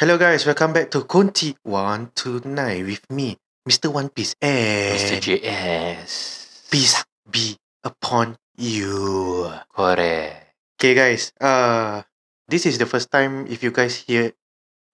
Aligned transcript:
Hello 0.00 0.16
guys, 0.16 0.48
welcome 0.48 0.72
back 0.72 0.88
to 0.88 1.04
Kunti 1.04 1.52
129 1.60 2.56
with 2.88 3.04
me, 3.12 3.36
Mr. 3.68 3.92
One 3.92 4.08
Piece 4.08 4.32
and 4.40 4.96
Mr. 4.96 5.20
JS. 5.20 6.72
peace 6.72 7.04
be 7.28 7.60
upon 7.84 8.40
you. 8.56 9.52
Correct. 9.68 10.56
Okay 10.80 10.96
guys, 10.96 11.36
uh 11.36 12.00
this 12.48 12.64
is 12.64 12.80
the 12.80 12.88
first 12.88 13.12
time 13.12 13.44
if 13.52 13.60
you 13.60 13.68
guys 13.76 14.00
hear 14.08 14.32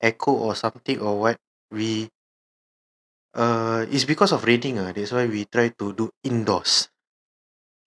echo 0.03 0.35
or 0.35 0.59
something 0.59 0.99
or 0.99 1.23
what, 1.23 1.39
we 1.71 2.11
uh 3.39 3.87
it's 3.87 4.11
because 4.11 4.35
of 4.35 4.43
raining 4.43 4.83
uh, 4.83 4.91
that's 4.91 5.15
why 5.15 5.31
we 5.31 5.47
try 5.47 5.71
to 5.71 5.95
do 5.95 6.11
indoors. 6.27 6.91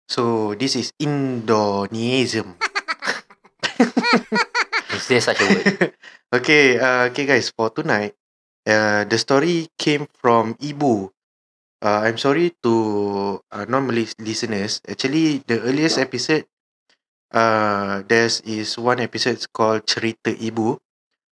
So 0.05 0.53
this 0.53 0.77
is 0.77 0.93
Indonesian. 1.01 2.61
Is 4.93 5.07
there 5.09 5.21
such 5.21 5.41
a 5.41 5.45
word? 5.49 5.93
okay, 6.33 6.79
uh, 6.79 7.09
okay, 7.11 7.25
guys. 7.25 7.51
For 7.55 7.69
tonight, 7.71 8.15
uh, 8.67 9.03
the 9.05 9.17
story 9.17 9.69
came 9.77 10.07
from 10.13 10.55
Ibu. 10.59 11.11
Uh, 11.83 12.01
I'm 12.07 12.17
sorry 12.17 12.53
to 12.63 12.73
uh, 13.51 13.65
non-Malay 13.69 14.07
listeners. 14.19 14.81
Actually, 14.87 15.43
the 15.47 15.61
earliest 15.61 15.97
episode, 15.99 16.45
uh, 17.33 18.03
there's 18.07 18.41
is 18.43 18.77
one 18.79 18.99
episode 19.01 19.41
called 19.53 19.85
Cerita 19.87 20.33
Ibu. 20.35 20.79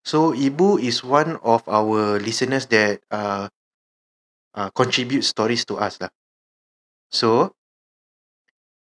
So 0.06 0.34
Ibu 0.34 0.82
is 0.82 1.04
one 1.04 1.38
of 1.44 1.68
our 1.70 2.20
listeners 2.20 2.68
that 2.74 3.02
uh, 3.12 3.50
uh 4.56 4.70
contribute 4.72 5.24
stories 5.24 5.66
to 5.66 5.76
us 5.78 6.00
lah. 6.00 6.10
So 7.12 7.54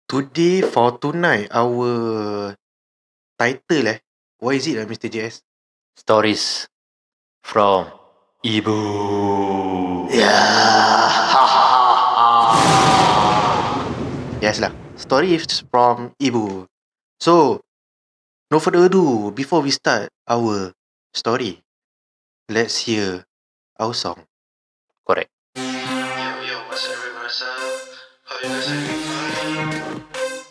today 0.09 0.63
for 0.63 0.97
tonight, 0.99 1.49
our 1.53 2.57
title 3.39 3.87
eh, 3.89 3.99
what 4.39 4.57
is 4.57 4.67
it, 4.69 4.79
uh, 4.81 4.87
Mr. 4.87 5.09
JS? 5.09 5.43
Stories 5.97 6.69
from 7.43 7.89
Ibu. 8.45 10.11
Yes 14.45 14.61
lah. 14.61 14.77
Story 15.01 15.41
is 15.41 15.65
from 15.73 16.13
Ibu. 16.21 16.69
So, 17.17 17.65
no 18.53 18.61
further 18.61 18.93
ado, 18.93 19.33
before 19.33 19.65
we 19.65 19.73
start 19.73 20.13
our 20.29 20.77
story, 21.17 21.65
let's 22.53 22.85
hear 22.85 23.25
our 23.81 23.97
song. 23.97 24.29
Correct. 25.09 25.33
Yo, 25.57 25.65
yo, 26.45 26.61
what's 26.69 26.85
up, 26.93 27.01
what's 27.17 27.41
up? 27.41 27.57
How 28.29 28.37
you 28.45 28.53
guys? 28.53 28.69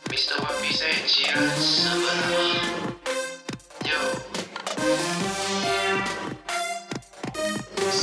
Mr. 0.10 0.42
One 0.42 0.58
Piece 0.66 0.82
and 0.82 1.06
Jiran 1.06 1.54
Sabah. 1.54 2.83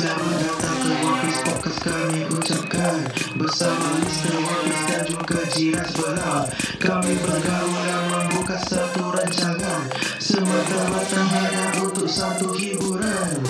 Selamat 0.00 0.32
datang 0.40 0.80
ke 0.80 0.92
Piece 0.96 1.40
Podcast 1.44 1.80
kami 1.84 2.20
ucapkan. 2.32 3.00
Bersama. 3.36 4.00
One 4.00 4.64
Piece 4.64 4.84
dan 4.88 5.04
juga 5.04 5.40
Jiran 5.52 5.84
Sebelah 5.92 6.42
Kami 6.80 7.14
bergaul 7.20 7.80
dan 7.84 8.04
membuka 8.08 8.56
satu 8.64 9.12
rancangan. 9.12 9.92
Semata-mata 10.16 11.20
hanya 11.20 11.84
untuk 11.84 12.08
satu 12.08 12.48
hiburan. 12.56 13.44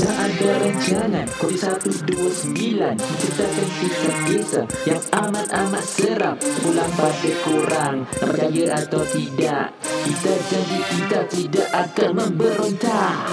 Tak 0.00 0.16
ada 0.16 0.50
rancangan 0.56 1.26
Kodi 1.36 1.58
129 1.60 2.56
Menceritakan 2.80 3.68
kisah-kisah 3.76 4.66
Yang 4.88 5.04
amat-amat 5.20 5.84
seram. 5.84 6.36
Pulang 6.64 6.92
pada 6.96 7.32
korang 7.44 7.96
Nak 8.08 8.20
percaya 8.24 8.64
atau 8.72 9.04
tidak. 9.12 9.76
Kita 9.84 10.32
janji 10.48 10.78
kita 10.96 11.20
tidak 11.28 11.68
akan 11.76 12.10
memberontak 12.16 13.28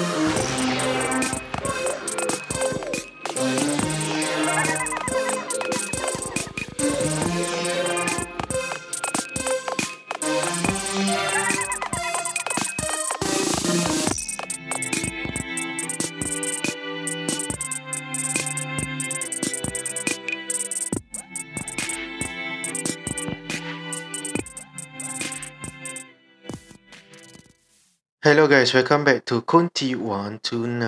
Hello 28.25 28.49
guys, 28.49 28.73
welcome 28.73 29.05
back 29.05 29.21
to 29.29 29.45
Kunti 29.45 29.93
129. 29.93 30.81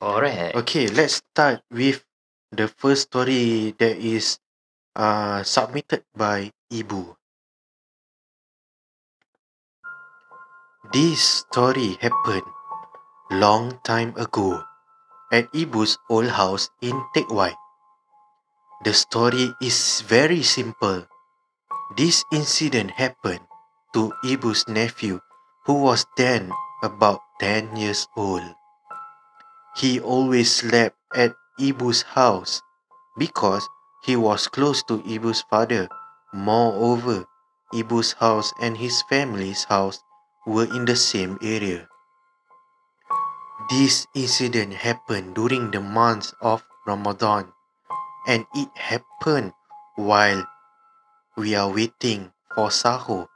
Alright. 0.00 0.56
Okay, 0.56 0.88
let's 0.88 1.20
start 1.20 1.60
with 1.68 2.00
the 2.48 2.64
first 2.64 3.12
story 3.12 3.76
that 3.76 4.00
is 4.00 4.40
uh, 4.96 5.44
submitted 5.44 6.08
by 6.16 6.48
Ibu. 6.72 7.12
This 10.96 11.44
story 11.44 12.00
happened 12.00 12.48
long 13.28 13.76
time 13.84 14.16
ago 14.16 14.64
at 15.28 15.52
Ibu's 15.52 16.00
old 16.08 16.32
house 16.40 16.72
in 16.80 16.96
Teck 17.12 17.28
Whye. 17.28 17.52
The 18.80 18.96
story 18.96 19.52
is 19.60 20.00
very 20.08 20.40
simple. 20.40 21.04
This 22.00 22.24
incident 22.32 22.96
happened 22.96 23.44
to 23.92 24.16
Ibu's 24.24 24.64
nephew 24.72 25.20
who 25.66 25.74
was 25.74 26.06
then 26.16 26.50
about 26.82 27.20
10 27.42 27.74
years 27.76 28.06
old. 28.16 28.54
He 29.76 29.98
always 29.98 30.50
slept 30.50 30.96
at 31.14 31.34
Ibu's 31.58 32.02
house 32.16 32.62
because 33.18 33.68
he 34.06 34.14
was 34.14 34.46
close 34.46 34.82
to 34.84 35.02
Ibu's 35.02 35.42
father. 35.50 35.88
Moreover, 36.32 37.26
Ibu's 37.74 38.14
house 38.14 38.54
and 38.62 38.78
his 38.78 39.02
family's 39.10 39.64
house 39.64 39.98
were 40.46 40.70
in 40.70 40.84
the 40.86 40.94
same 40.94 41.36
area. 41.42 41.88
This 43.68 44.06
incident 44.14 44.74
happened 44.74 45.34
during 45.34 45.72
the 45.72 45.80
month 45.80 46.32
of 46.40 46.62
Ramadan 46.86 47.50
and 48.28 48.46
it 48.54 48.70
happened 48.78 49.52
while 49.96 50.46
we 51.36 51.56
are 51.56 51.72
waiting 51.72 52.30
for 52.54 52.70
sahur. 52.70 53.26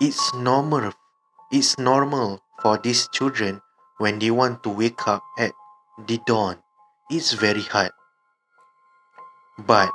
It's 0.00 0.34
normal 0.34 0.90
it's 1.54 1.78
normal 1.78 2.42
for 2.58 2.78
these 2.82 3.06
children 3.14 3.62
when 3.98 4.18
they 4.18 4.30
want 4.30 4.66
to 4.66 4.70
wake 4.70 5.06
up 5.06 5.22
at 5.38 5.52
the 6.10 6.18
dawn. 6.26 6.58
It's 7.10 7.30
very 7.30 7.62
hard. 7.62 7.92
But 9.54 9.94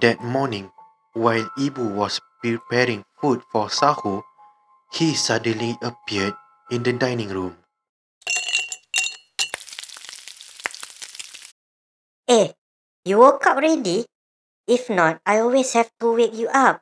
that 0.00 0.18
morning, 0.18 0.72
while 1.12 1.46
Ibu 1.54 1.94
was 1.94 2.18
preparing 2.42 3.04
food 3.20 3.46
for 3.52 3.70
Sahur, 3.70 4.26
he 4.90 5.14
suddenly 5.14 5.78
appeared 5.78 6.34
in 6.74 6.82
the 6.82 6.92
dining 6.92 7.28
room. 7.30 7.54
Eh, 12.26 12.50
you 13.04 13.18
woke 13.18 13.46
up 13.46 13.62
already? 13.62 14.06
If 14.66 14.90
not, 14.90 15.20
I 15.24 15.38
always 15.38 15.72
have 15.74 15.92
to 16.00 16.10
wake 16.10 16.34
you 16.34 16.48
up. 16.50 16.80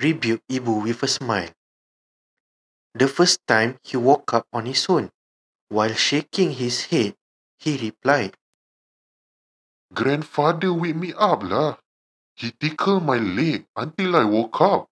Rebuked 0.00 0.46
Ibu 0.48 0.82
with 0.84 1.02
a 1.02 1.08
smile. 1.08 1.50
The 2.94 3.08
first 3.08 3.42
time 3.46 3.78
he 3.82 3.96
woke 3.96 4.32
up 4.34 4.46
on 4.52 4.66
his 4.66 4.86
own. 4.88 5.10
While 5.68 5.92
shaking 5.92 6.52
his 6.56 6.88
head, 6.88 7.14
he 7.58 7.76
replied, 7.76 8.34
Grandfather 9.92 10.72
wake 10.72 10.96
me 10.96 11.12
up 11.12 11.42
lah. 11.42 11.76
He 12.34 12.52
tickled 12.56 13.04
my 13.04 13.18
leg 13.18 13.66
until 13.76 14.16
I 14.16 14.24
woke 14.24 14.60
up. 14.60 14.88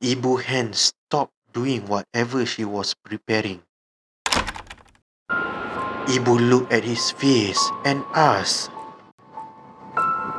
Ibu 0.00 0.40
Hen 0.40 0.72
stopped 0.72 1.34
doing 1.52 1.84
whatever 1.84 2.46
she 2.46 2.64
was 2.64 2.94
preparing. 2.94 3.60
Ibu 6.08 6.34
looked 6.40 6.72
at 6.72 6.82
his 6.84 7.10
face 7.12 7.60
and 7.84 8.02
asked, 8.14 8.70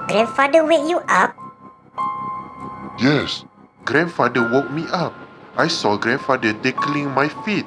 Grandfather 0.10 0.66
wake 0.66 0.90
you 0.90 1.00
up? 1.08 1.41
Yes, 3.00 3.46
grandfather 3.86 4.46
woke 4.46 4.70
me 4.72 4.86
up. 4.92 5.14
I 5.58 5.68
saw 5.68 5.98
grandfather 5.98 6.54
tickling 6.54 7.12
my 7.12 7.28
feet. 7.44 7.66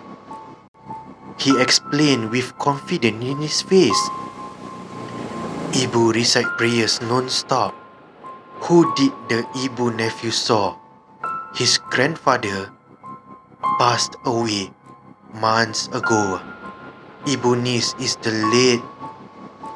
He 1.36 1.60
explained 1.60 2.30
with 2.30 2.56
confidence 2.58 3.24
in 3.24 3.38
his 3.42 3.60
face. 3.60 3.98
Ibu 5.74 6.14
recite 6.14 6.48
prayers 6.56 7.02
non-stop. 7.02 7.74
Who 8.70 8.94
did 8.94 9.12
the 9.28 9.42
Ibu 9.58 9.96
nephew 9.98 10.30
saw? 10.30 10.78
His 11.58 11.76
grandfather 11.90 12.70
passed 13.78 14.14
away 14.24 14.70
months 15.34 15.90
ago. 15.90 16.40
Ibu 17.26 17.58
niece 17.60 17.92
is 17.98 18.14
the 18.22 18.30
late 18.30 18.82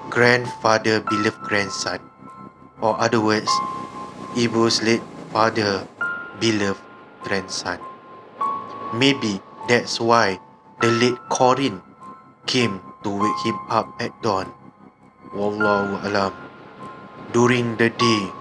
grandfather 0.09 1.01
beloved 1.03 1.43
grandson. 1.43 1.99
Or 2.81 2.95
other 3.01 3.21
words, 3.21 3.51
Ibu's 4.39 4.79
late 4.87 5.03
father 5.35 5.83
beloved 6.39 6.79
grandson. 7.27 7.83
Maybe 8.95 9.43
That's 9.69 10.01
why 10.01 10.41
the 10.81 10.89
late 10.89 11.21
Corin 11.29 11.85
came 12.49 12.81
to 13.05 13.13
wake 13.13 13.41
him 13.45 13.61
up 13.69 13.93
at 14.01 14.17
dawn. 14.25 14.49
Wallahu 15.37 16.01
alam. 16.09 16.33
During 17.37 17.77
the 17.77 17.93
day, 17.93 18.33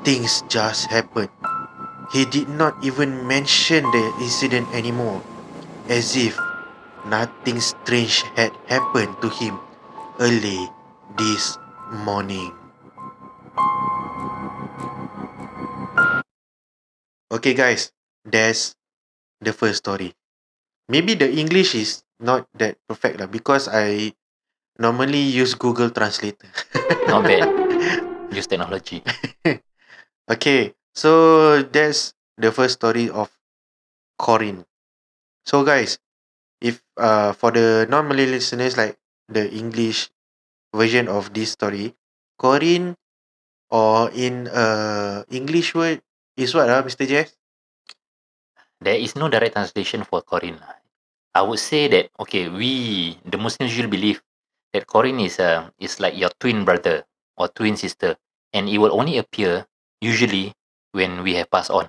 things 0.00 0.40
just 0.48 0.88
happened. 0.88 1.28
He 2.08 2.24
did 2.24 2.48
not 2.48 2.80
even 2.80 3.28
mention 3.28 3.84
the 3.92 4.16
incident 4.16 4.72
anymore, 4.72 5.20
as 5.92 6.16
if 6.16 6.40
nothing 7.04 7.60
strange 7.60 8.24
had 8.32 8.56
happened 8.72 9.20
to 9.20 9.28
him 9.28 9.60
early 10.16 10.72
this 11.20 11.60
morning. 12.08 12.61
Okay, 17.42 17.58
guys, 17.58 17.90
that's 18.22 18.78
the 19.42 19.50
first 19.50 19.82
story. 19.82 20.14
Maybe 20.86 21.18
the 21.18 21.26
English 21.26 21.74
is 21.74 22.06
not 22.22 22.46
that 22.54 22.78
perfect 22.86 23.18
lah 23.18 23.26
because 23.26 23.66
I 23.66 24.14
normally 24.78 25.26
use 25.26 25.58
Google 25.58 25.90
Translator. 25.90 26.46
Not 27.10 27.26
bad. 27.26 27.50
Use 28.30 28.46
technology. 28.46 29.02
Okay, 30.30 30.78
so 30.94 31.10
that's 31.66 32.14
the 32.38 32.54
first 32.54 32.78
story 32.78 33.10
of 33.10 33.34
Corin. 34.22 34.62
So 35.42 35.66
guys, 35.66 35.98
if 36.62 36.78
uh 36.94 37.34
for 37.34 37.50
the 37.50 37.90
non-Malay 37.90 38.30
listeners 38.30 38.78
like 38.78 39.02
the 39.26 39.50
English 39.50 40.14
version 40.70 41.10
of 41.10 41.34
this 41.34 41.58
story, 41.58 41.98
Corin 42.38 42.94
or 43.74 44.14
in 44.14 44.46
uh 44.48 45.26
English 45.34 45.74
word 45.74 46.06
is 46.36 46.54
what 46.54 46.68
ah, 46.68 46.82
Mr. 46.82 47.06
Jess? 47.06 47.36
There 48.82 48.98
is 48.98 49.14
no 49.14 49.28
direct 49.28 49.54
translation 49.54 50.02
for 50.02 50.22
Corin. 50.22 50.58
lah. 50.58 50.82
I 51.32 51.42
would 51.42 51.60
say 51.62 51.88
that 51.88 52.10
okay, 52.20 52.48
we 52.48 53.16
the 53.24 53.38
Muslims 53.38 53.72
usually 53.72 53.88
believe 53.88 54.20
that 54.72 54.86
Corin 54.86 55.20
is 55.20 55.40
uh, 55.40 55.70
is 55.78 56.00
like 56.00 56.16
your 56.18 56.30
twin 56.40 56.64
brother 56.64 57.04
or 57.36 57.48
twin 57.48 57.76
sister, 57.76 58.16
and 58.52 58.68
it 58.68 58.76
will 58.78 58.92
only 58.92 59.16
appear 59.16 59.64
usually 60.02 60.52
when 60.92 61.22
we 61.22 61.34
have 61.40 61.48
passed 61.48 61.70
on. 61.70 61.88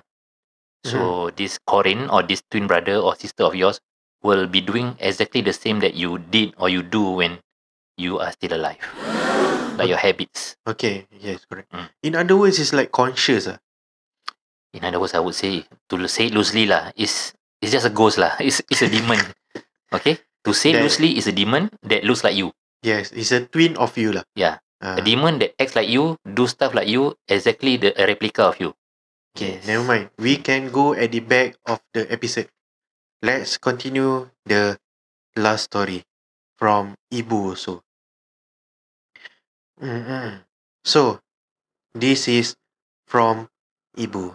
So 0.84 1.32
this 1.32 1.56
Corin 1.64 2.12
or 2.12 2.22
this 2.22 2.44
twin 2.52 2.68
brother 2.68 3.00
or 3.00 3.16
sister 3.16 3.44
of 3.44 3.56
yours 3.56 3.80
will 4.22 4.46
be 4.46 4.60
doing 4.60 4.96
exactly 5.00 5.40
the 5.40 5.52
same 5.52 5.80
that 5.80 5.96
you 5.96 6.18
did 6.18 6.52
or 6.60 6.68
you 6.68 6.84
do 6.84 7.16
when 7.16 7.40
you 7.96 8.20
are 8.20 8.32
still 8.32 8.52
alive, 8.52 8.84
like 9.80 9.88
your 9.88 9.96
habits. 9.96 10.56
Okay, 10.68 11.08
yes, 11.20 11.48
correct. 11.48 11.72
Mm. 11.72 11.88
In 12.02 12.12
other 12.16 12.36
words, 12.36 12.60
it's 12.60 12.76
like 12.76 12.92
conscious 12.92 13.48
ah. 13.48 13.56
In 14.74 14.82
other 14.84 14.98
words, 14.98 15.14
I 15.14 15.22
would 15.22 15.38
say 15.38 15.62
to 15.88 15.94
say 16.10 16.28
loosely 16.34 16.66
lah, 16.66 16.90
is 16.98 17.32
it's 17.62 17.70
just 17.72 17.86
a 17.86 17.94
ghost 17.94 18.18
lah. 18.18 18.34
It's 18.42 18.58
it's 18.68 18.82
a 18.82 18.90
demon. 18.90 19.18
Okay, 19.94 20.18
to 20.42 20.50
say 20.50 20.74
That- 20.74 20.82
loosely 20.82 21.14
is 21.14 21.30
a 21.30 21.34
demon 21.34 21.70
that 21.86 22.02
looks 22.02 22.26
like 22.26 22.34
you. 22.34 22.50
Yes, 22.82 23.14
it's 23.14 23.30
a 23.30 23.46
twin 23.46 23.78
of 23.78 23.94
you 23.94 24.10
lah. 24.10 24.26
Yeah. 24.34 24.58
Ah, 24.82 24.98
A 24.98 25.02
demon 25.06 25.38
that 25.38 25.54
acts 25.56 25.78
like 25.78 25.86
you, 25.86 26.18
do 26.26 26.50
stuff 26.50 26.74
like 26.74 26.90
you, 26.90 27.14
exactly 27.30 27.78
the 27.78 27.94
a 27.94 28.02
replica 28.04 28.50
of 28.50 28.58
you. 28.58 28.74
okay, 29.38 29.62
Yes. 29.62 29.70
never 29.70 29.86
mind. 29.86 30.10
We 30.18 30.42
can 30.42 30.74
go 30.74 30.92
at 30.98 31.14
the 31.14 31.22
back 31.22 31.54
of 31.70 31.78
the 31.94 32.10
episode. 32.10 32.50
Let's 33.22 33.54
continue 33.56 34.28
the 34.44 34.76
last 35.38 35.70
story 35.70 36.02
from 36.58 36.98
Ibu 37.14 37.54
also. 37.54 37.80
Mm-mm. 39.80 40.42
So, 40.84 41.20
this 41.94 42.28
is 42.28 42.54
from 43.06 43.48
Ibu. 43.96 44.34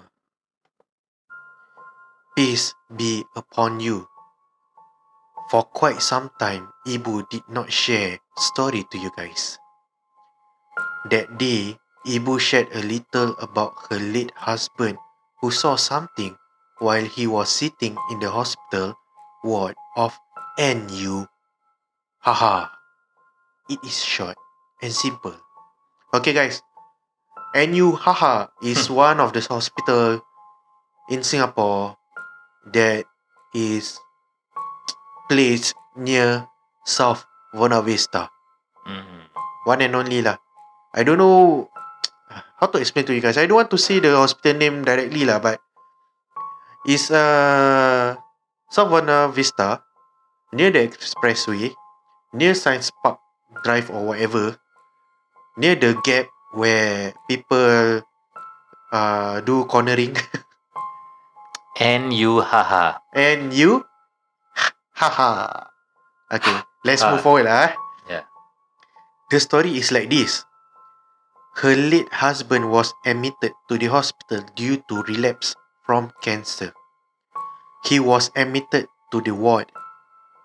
Peace 2.40 2.72
be 2.96 3.28
upon 3.36 3.84
you. 3.84 4.08
For 5.52 5.60
quite 5.60 6.00
some 6.00 6.32
time, 6.40 6.72
Ibu 6.88 7.28
did 7.28 7.44
not 7.52 7.68
share 7.68 8.16
story 8.40 8.88
to 8.88 8.98
you 8.98 9.12
guys. 9.12 9.60
That 11.12 11.36
day, 11.36 11.76
Ibu 12.08 12.40
shared 12.40 12.72
a 12.72 12.80
little 12.80 13.36
about 13.44 13.76
her 13.92 14.00
late 14.00 14.32
husband 14.40 14.96
who 15.44 15.52
saw 15.52 15.76
something 15.76 16.40
while 16.80 17.04
he 17.04 17.28
was 17.28 17.52
sitting 17.52 18.00
in 18.08 18.24
the 18.24 18.32
hospital 18.32 18.96
ward 19.44 19.76
of 20.00 20.16
NU. 20.56 21.28
Haha. 22.24 22.72
It 23.68 23.84
is 23.84 24.00
short 24.00 24.40
and 24.80 24.96
simple. 24.96 25.36
Okay 26.16 26.32
guys. 26.32 26.64
NU 27.52 28.00
haha 28.00 28.48
is 28.64 28.88
one 29.04 29.20
of 29.20 29.36
the 29.36 29.44
hospital 29.44 30.24
in 31.12 31.20
Singapore 31.20 32.00
that 32.74 33.06
is 33.54 34.00
placed 35.30 35.74
near 35.96 36.48
South 36.86 37.26
Buona 37.54 37.82
Vista. 37.82 38.30
Mm. 38.88 39.30
One 39.66 39.82
and 39.86 39.96
only 39.96 40.22
lah. 40.22 40.38
I 40.94 41.06
don't 41.06 41.22
know 41.22 41.70
how 42.58 42.68
to 42.68 42.78
explain 42.82 43.06
to 43.06 43.14
you 43.14 43.22
guys. 43.22 43.38
I 43.38 43.46
don't 43.46 43.62
want 43.62 43.70
to 43.70 43.78
say 43.78 44.02
the 44.02 44.18
hospital 44.18 44.58
name 44.58 44.82
directly 44.82 45.26
lah, 45.26 45.38
but 45.38 45.62
it's 46.86 47.14
uh 47.14 48.18
South 48.74 48.90
Buona 48.90 49.30
Vista 49.30 49.86
near 50.54 50.74
the 50.74 50.90
expressway, 50.90 51.70
near 52.34 52.58
Science 52.58 52.90
Park 52.90 53.22
Drive 53.62 53.94
or 53.94 54.14
whatever, 54.14 54.58
near 55.58 55.78
the 55.78 55.94
gap 56.02 56.26
where 56.58 57.14
people 57.30 58.02
uh 58.90 59.42
do 59.46 59.66
cornering 59.70 60.18
And 61.80 62.12
you, 62.12 62.42
haha. 62.44 63.00
and 63.16 63.54
you 63.56 63.86
haha. 65.00 65.72
Okay, 66.32 66.58
let's 66.84 67.02
Ah. 67.02 67.16
move 67.16 67.24
forward 67.24 67.48
lah. 67.48 67.72
eh. 67.72 67.74
Yeah. 68.12 68.26
The 69.32 69.40
story 69.40 69.80
is 69.80 69.90
like 69.96 70.12
this. 70.12 70.44
Her 71.64 71.76
late 71.76 72.12
husband 72.14 72.70
was 72.72 72.94
admitted 73.08 73.56
to 73.72 73.80
the 73.80 73.88
hospital 73.88 74.44
due 74.56 74.84
to 74.92 75.02
relapse 75.08 75.56
from 75.88 76.12
cancer. 76.22 76.76
He 77.88 78.00
was 78.00 78.30
admitted 78.36 78.88
to 79.12 79.24
the 79.24 79.32
ward 79.34 79.72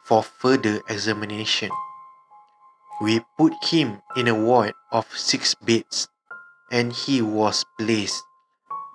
for 0.06 0.22
further 0.22 0.80
examination. 0.88 1.70
We 3.02 3.26
put 3.36 3.52
him 3.74 4.00
in 4.16 4.30
a 4.30 4.34
ward 4.38 4.72
of 4.94 5.10
six 5.18 5.54
beds 5.58 6.06
and 6.70 6.94
he 6.94 7.20
was 7.20 7.66
placed 7.76 8.22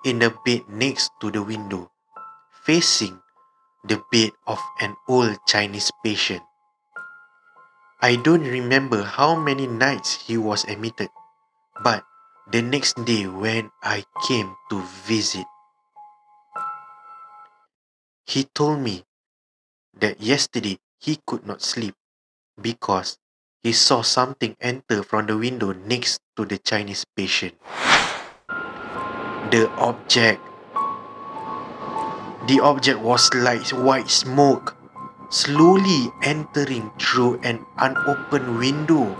in 0.08 0.24
a 0.24 0.32
bed 0.32 0.64
next 0.72 1.12
to 1.20 1.28
the 1.30 1.44
window, 1.44 1.89
facing 2.70 3.18
the 3.82 3.98
bed 4.14 4.30
of 4.46 4.62
an 4.78 4.94
old 5.10 5.34
Chinese 5.42 5.90
patient. 6.06 6.38
I 7.98 8.14
don't 8.14 8.46
remember 8.46 9.02
how 9.02 9.34
many 9.34 9.66
nights 9.66 10.14
he 10.30 10.38
was 10.38 10.62
admitted, 10.70 11.10
but 11.82 12.06
the 12.54 12.62
next 12.62 12.94
day 13.02 13.26
when 13.26 13.74
I 13.82 14.06
came 14.22 14.54
to 14.70 14.86
visit, 15.02 15.50
he 18.22 18.46
told 18.54 18.78
me 18.78 19.02
that 19.98 20.22
yesterday 20.22 20.78
he 21.02 21.18
could 21.26 21.42
not 21.42 21.66
sleep 21.66 21.98
because 22.54 23.18
he 23.66 23.74
saw 23.74 24.06
something 24.06 24.54
enter 24.62 25.02
from 25.02 25.26
the 25.26 25.34
window 25.34 25.74
next 25.74 26.22
to 26.38 26.46
the 26.46 26.62
Chinese 26.62 27.02
patient. 27.18 27.58
The 29.50 29.66
object 29.74 30.49
the 32.48 32.60
object 32.60 33.00
was 33.00 33.32
like 33.34 33.68
white 33.70 34.08
smoke 34.08 34.76
slowly 35.30 36.10
entering 36.22 36.90
through 36.98 37.38
an 37.46 37.64
unopened 37.78 38.58
window 38.58 39.16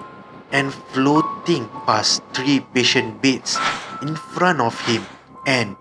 and 0.51 0.75
floating 0.91 1.69
past 1.87 2.23
three 2.35 2.59
patient 2.75 3.23
beds 3.23 3.57
in 4.03 4.17
front 4.17 4.61
of 4.61 4.75
him 4.87 5.07
and 5.47 5.77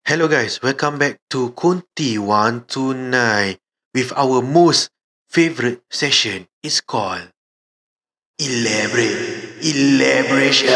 Hello 0.10 0.25
guys, 0.25 0.58
welcome 0.66 0.98
back 0.98 1.22
to 1.30 1.54
Kunti 1.54 2.18
129 2.18 3.62
with 3.94 4.10
our 4.18 4.42
most 4.42 4.89
favorite 5.30 5.86
session. 5.86 6.50
It's 6.66 6.82
called 6.82 7.30
Elaborate 8.42 9.62
Elaboration. 9.62 10.74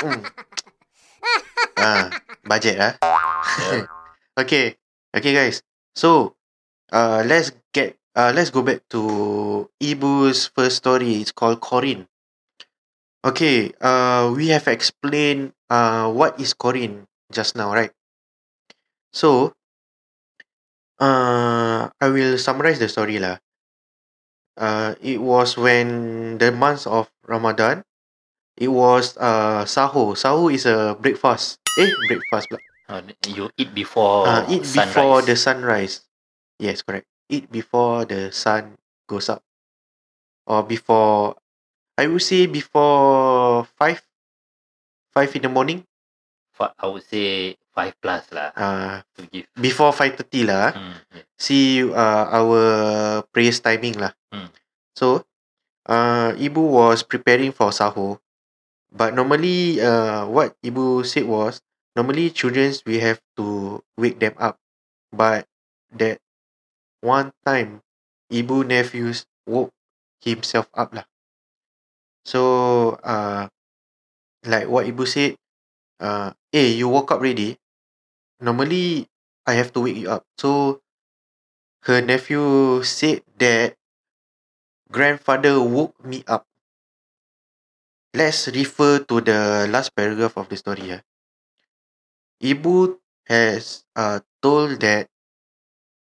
Hmm. 0.00 0.24
ah, 1.76 2.08
budget 2.48 2.80
ah. 2.80 2.96
okay, 4.40 4.80
okay 5.12 5.32
guys. 5.36 5.60
So, 5.92 6.40
uh, 6.88 7.20
let's 7.28 7.52
get 7.76 8.00
uh, 8.16 8.32
let's 8.32 8.48
go 8.48 8.64
back 8.64 8.88
to 8.96 9.68
Ibu's 9.76 10.48
first 10.56 10.80
story. 10.80 11.20
It's 11.20 11.36
called 11.36 11.60
Corinne. 11.60 12.08
Okay, 13.22 13.70
uh, 13.80 14.34
we 14.34 14.48
have 14.50 14.66
explained 14.66 15.54
uh, 15.70 16.10
what 16.10 16.38
is 16.42 16.54
Corinne 16.54 17.06
just 17.30 17.54
now, 17.54 17.70
right? 17.70 17.94
So, 19.12 19.54
uh, 20.98 21.86
I 21.88 22.06
will 22.10 22.38
summarize 22.38 22.78
the 22.82 22.88
story 22.88 23.18
lah. 23.22 23.38
Uh, 24.58 24.94
it 25.00 25.22
was 25.22 25.56
when 25.56 26.38
the 26.38 26.50
months 26.50 26.86
of 26.86 27.08
Ramadan. 27.24 27.82
It 28.58 28.68
was 28.68 29.16
uh 29.16 29.64
sahur. 29.64 30.12
Sahur 30.12 30.52
is 30.52 30.68
a 30.68 30.92
breakfast. 30.98 31.56
Eh, 31.80 31.88
breakfast 32.04 32.52
pula. 32.52 32.60
Uh, 32.90 33.00
you 33.32 33.48
eat 33.56 33.72
before 33.72 34.28
Uh, 34.28 34.44
eat 34.52 34.60
before 34.76 35.24
the 35.24 35.38
sunrise. 35.38 36.04
Yes, 36.60 36.84
correct. 36.84 37.08
Eat 37.32 37.48
before 37.48 38.04
the 38.04 38.28
sun 38.28 38.76
goes 39.08 39.32
up, 39.32 39.40
or 40.46 40.62
before. 40.62 41.41
I 41.98 42.06
would 42.08 42.22
say 42.24 42.46
before 42.46 43.64
five, 43.78 44.00
five 45.12 45.30
in 45.36 45.42
the 45.42 45.48
morning. 45.52 45.84
Fi- 46.52 46.72
I 46.78 46.86
would 46.88 47.04
say 47.04 47.56
five 47.72 47.96
plus 48.00 48.28
lah 48.32 48.52
Uh, 48.56 49.00
to 49.16 49.24
give. 49.32 49.48
before 49.56 49.92
five 49.92 50.16
thirty 50.16 50.44
lah. 50.44 50.72
Mm, 50.76 50.96
yeah. 51.16 51.24
See 51.40 51.64
uh, 51.84 52.26
our 52.28 52.60
prayers 53.32 53.60
timing 53.60 53.96
lah. 53.96 54.12
Hmm. 54.32 54.48
So, 54.96 55.24
uh, 55.88 56.36
Ibu 56.36 56.60
was 56.60 57.00
preparing 57.04 57.52
for 57.52 57.72
sahur, 57.72 58.20
but 58.92 59.16
normally, 59.16 59.80
uh, 59.80 60.28
what 60.28 60.52
Ibu 60.60 61.04
said 61.08 61.24
was 61.24 61.64
normally 61.96 62.28
childrens 62.32 62.84
we 62.84 63.00
have 63.00 63.20
to 63.36 63.80
wake 63.96 64.20
them 64.20 64.36
up, 64.36 64.60
but 65.12 65.48
that 65.96 66.20
one 67.00 67.32
time, 67.44 67.80
Ibu 68.32 68.64
nephews 68.68 69.24
woke 69.48 69.72
himself 70.20 70.68
up 70.76 70.92
lah. 70.92 71.04
So, 72.24 72.98
uh, 73.02 73.48
like 74.44 74.68
what 74.68 74.86
Ibu 74.86 75.04
said, 75.06 75.36
uh, 76.00 76.32
hey, 76.52 76.72
you 76.74 76.88
woke 76.88 77.12
up 77.12 77.20
already. 77.20 77.58
Normally, 78.40 79.08
I 79.46 79.54
have 79.54 79.72
to 79.74 79.80
wake 79.80 79.96
you 79.98 80.10
up. 80.10 80.24
So, 80.38 80.80
her 81.84 82.00
nephew 82.00 82.82
said 82.82 83.22
that 83.38 83.76
grandfather 84.92 85.60
woke 85.60 86.04
me 86.04 86.22
up. 86.28 86.46
Let's 88.14 88.48
refer 88.48 89.00
to 89.00 89.20
the 89.20 89.66
last 89.68 89.94
paragraph 89.94 90.38
of 90.38 90.48
the 90.48 90.56
story. 90.56 90.92
ah. 90.96 91.02
Ibu 92.42 92.98
has 93.24 93.84
uh, 93.96 94.20
told 94.42 94.80
that 94.80 95.08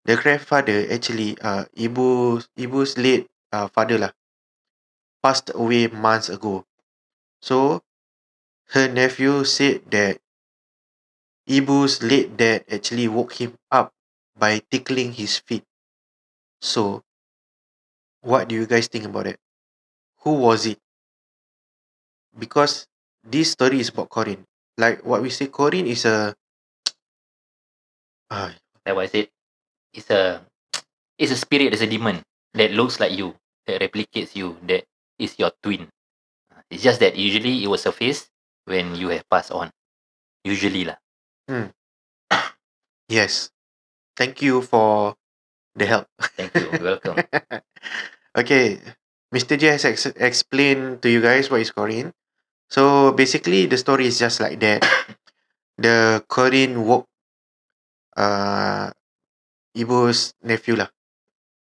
the 0.05 0.15
grandfather 0.15 0.87
actually 0.91 1.37
uh, 1.41 1.65
Ibu 1.75 2.45
Ibu's 2.57 2.97
late 2.97 3.27
uh, 3.53 3.67
father 3.69 3.97
lah 3.97 4.11
passed 5.23 5.51
away 5.55 5.87
months 5.87 6.29
ago. 6.29 6.65
So 7.41 7.81
her 8.69 8.87
nephew 8.89 9.45
said 9.45 9.91
that 9.91 10.19
Ibu's 11.47 12.01
late 12.01 12.35
dad 12.35 12.65
actually 12.67 13.07
woke 13.07 13.33
him 13.33 13.55
up 13.69 13.93
by 14.35 14.57
tickling 14.71 15.11
his 15.13 15.37
feet. 15.37 15.63
So, 16.61 17.03
what 18.21 18.47
do 18.47 18.55
you 18.55 18.65
guys 18.65 18.87
think 18.87 19.05
about 19.05 19.27
it? 19.27 19.37
Who 20.21 20.33
was 20.35 20.65
it? 20.67 20.79
Because 22.37 22.87
this 23.23 23.51
story 23.51 23.79
is 23.79 23.87
about 23.89 24.09
Corinne. 24.09 24.45
Like 24.77 25.05
what 25.05 25.21
we 25.21 25.29
say, 25.29 25.47
Corinne 25.47 25.87
is 25.87 26.03
a. 26.05 26.35
Uh, 28.29 28.51
Like 28.85 28.95
what 28.95 29.03
I 29.05 29.11
said, 29.13 29.27
it's 29.93 30.09
a 30.11 30.45
it's 31.17 31.31
a 31.31 31.37
spirit, 31.37 31.73
it's 31.73 31.81
a 31.83 31.87
demon 31.87 32.23
that 32.53 32.71
looks 32.71 32.99
like 32.99 33.13
you, 33.13 33.35
that 33.67 33.81
replicates 33.81 34.35
you, 34.35 34.57
that 34.67 34.85
is 35.21 35.37
your 35.37 35.53
twin. 35.61 35.87
It's 36.69 36.83
just 36.83 36.99
that 36.99 37.15
usually 37.15 37.63
it 37.63 37.67
will 37.67 37.77
surface 37.77 38.29
when 38.65 38.95
you 38.95 39.09
have 39.13 39.29
passed 39.29 39.51
on. 39.53 39.69
Usually 40.43 40.89
lah. 40.89 40.97
yes. 43.09 43.51
Thank 44.17 44.41
you 44.41 44.61
for 44.61 45.15
the 45.75 45.85
help. 45.85 46.07
Thank 46.35 46.55
you. 46.55 46.69
Welcome. 46.81 47.17
okay, 48.41 48.79
Mr. 49.33 49.57
J 49.57 49.77
has 49.77 49.85
ex- 49.85 50.17
explained 50.17 51.01
to 51.01 51.09
you 51.09 51.21
guys 51.21 51.49
what 51.49 51.61
is 51.61 51.71
Corinne. 51.71 52.11
So 52.69 53.11
basically, 53.11 53.65
the 53.67 53.77
story 53.77 54.07
is 54.07 54.19
just 54.19 54.39
like 54.39 54.59
that. 54.59 54.83
the 55.77 56.23
Corinne 56.27 56.83
woke 56.85 57.07
uh, 58.15 58.91
Ibu's 59.75 60.33
nephew 60.43 60.75
lah. 60.75 60.89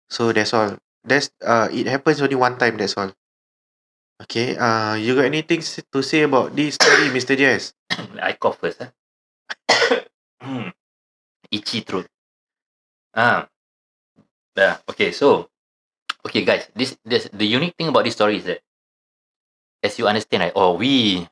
So 0.09 0.31
that's 0.31 0.53
all. 0.53 0.77
That's 1.03 1.31
uh, 1.43 1.67
it 1.71 1.87
happens 1.87 2.21
only 2.21 2.35
one 2.35 2.57
time. 2.57 2.77
That's 2.77 2.95
all. 2.95 3.11
Okay. 4.17 4.57
Uh, 4.57 4.95
you 4.97 5.13
got 5.13 5.29
anything 5.29 5.61
to 5.61 5.99
say 6.01 6.25
about 6.25 6.55
this 6.55 6.75
story, 6.75 7.13
Mr. 7.13 7.37
Jess? 7.37 7.73
I 8.21 8.33
cough 8.33 8.57
first. 8.57 8.81
Huh? 8.81 8.89
Itchy 11.51 11.81
throat. 11.81 12.09
Ah. 13.13 13.47
Yeah. 14.57 14.81
Okay. 14.89 15.13
So, 15.13 15.49
okay, 16.25 16.41
guys. 16.41 16.65
This, 16.73 16.97
this 17.05 17.29
the 17.29 17.45
unique 17.45 17.77
thing 17.77 17.93
about 17.93 18.09
this 18.09 18.17
story 18.17 18.37
is 18.41 18.45
that, 18.49 18.59
as 19.85 19.97
you 20.01 20.09
understand, 20.09 20.49
right? 20.49 20.55
Or 20.57 20.75
we, 20.75 21.27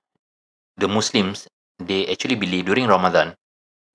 the 0.78 0.88
Muslims, 0.88 1.50
they 1.82 2.06
actually 2.06 2.36
believe 2.38 2.70
during 2.70 2.86
Ramadan, 2.86 3.34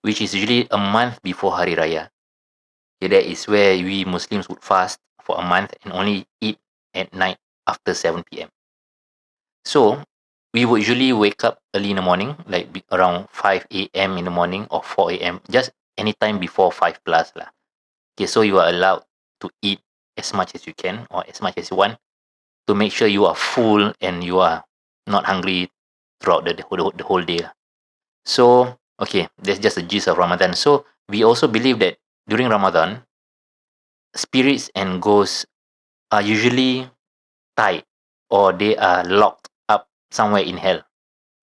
which 0.02 0.20
is 0.20 0.34
usually 0.34 0.66
a 0.70 0.78
month 0.78 1.22
before 1.22 1.54
Hari 1.54 1.78
Raya. 1.78 2.10
Okay, 2.98 3.08
that 3.08 3.24
is 3.24 3.46
where 3.46 3.78
we 3.78 4.04
Muslims 4.04 4.48
would 4.50 4.60
fast 4.60 4.98
for 5.22 5.38
a 5.38 5.46
month 5.46 5.72
and 5.84 5.94
only 5.94 6.26
eat 6.42 6.58
at 6.92 7.14
night 7.14 7.38
after 7.66 7.94
7 7.94 8.24
p.m. 8.26 8.50
So, 9.64 10.02
we 10.52 10.64
would 10.64 10.82
usually 10.82 11.12
wake 11.12 11.44
up 11.44 11.60
early 11.74 11.90
in 11.90 11.96
the 11.96 12.02
morning, 12.02 12.36
like 12.48 12.68
around 12.90 13.28
5 13.30 13.66
a.m. 13.70 14.18
in 14.18 14.24
the 14.24 14.30
morning 14.30 14.66
or 14.70 14.82
4 14.82 15.12
a.m. 15.12 15.40
Just 15.50 15.70
anytime 15.96 16.38
before 16.38 16.72
5 16.72 17.04
plus 17.04 17.32
lah. 17.36 17.48
Okay, 18.16 18.26
so 18.26 18.42
you 18.42 18.58
are 18.58 18.68
allowed 18.68 19.04
to 19.40 19.50
eat 19.62 19.80
as 20.16 20.34
much 20.34 20.54
as 20.54 20.66
you 20.66 20.74
can 20.74 21.06
or 21.10 21.24
as 21.28 21.40
much 21.40 21.56
as 21.56 21.70
you 21.70 21.76
want 21.76 21.96
to 22.66 22.74
make 22.74 22.92
sure 22.92 23.08
you 23.08 23.24
are 23.24 23.36
full 23.36 23.92
and 24.00 24.24
you 24.24 24.40
are 24.40 24.64
not 25.06 25.24
hungry 25.24 25.70
throughout 26.20 26.44
the, 26.44 26.52
the, 26.54 26.62
whole, 26.62 26.90
the 26.90 27.04
whole 27.04 27.22
day. 27.22 27.38
lah. 27.38 27.52
So, 28.24 28.76
okay, 29.00 29.28
that's 29.40 29.58
just 29.58 29.76
the 29.76 29.82
gist 29.82 30.08
of 30.08 30.18
Ramadan. 30.18 30.54
So, 30.54 30.84
we 31.08 31.24
also 31.24 31.48
believe 31.48 31.78
that 31.80 31.98
during 32.28 32.48
Ramadan, 32.48 33.02
spirits 34.14 34.70
and 34.74 35.00
ghosts 35.00 35.46
are 36.10 36.22
usually 36.22 36.90
tied 37.56 37.84
or 38.30 38.52
they 38.52 38.76
are 38.76 39.04
locked 39.04 39.49
somewhere 40.10 40.42
in 40.42 40.56
hell, 40.56 40.82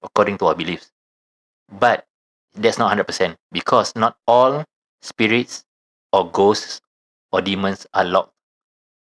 according 0.04 0.38
to 0.40 0.48
our 0.48 0.56
beliefs. 0.56 0.92
But 1.72 2.06
that's 2.56 2.78
not 2.78 2.96
100% 2.96 3.36
because 3.52 3.94
not 3.96 4.18
all 4.28 4.64
spirits 5.02 5.64
or 6.14 6.30
ghosts 6.32 6.82
or 7.32 7.42
demons 7.42 7.86
are 7.94 8.06
locked. 8.06 8.34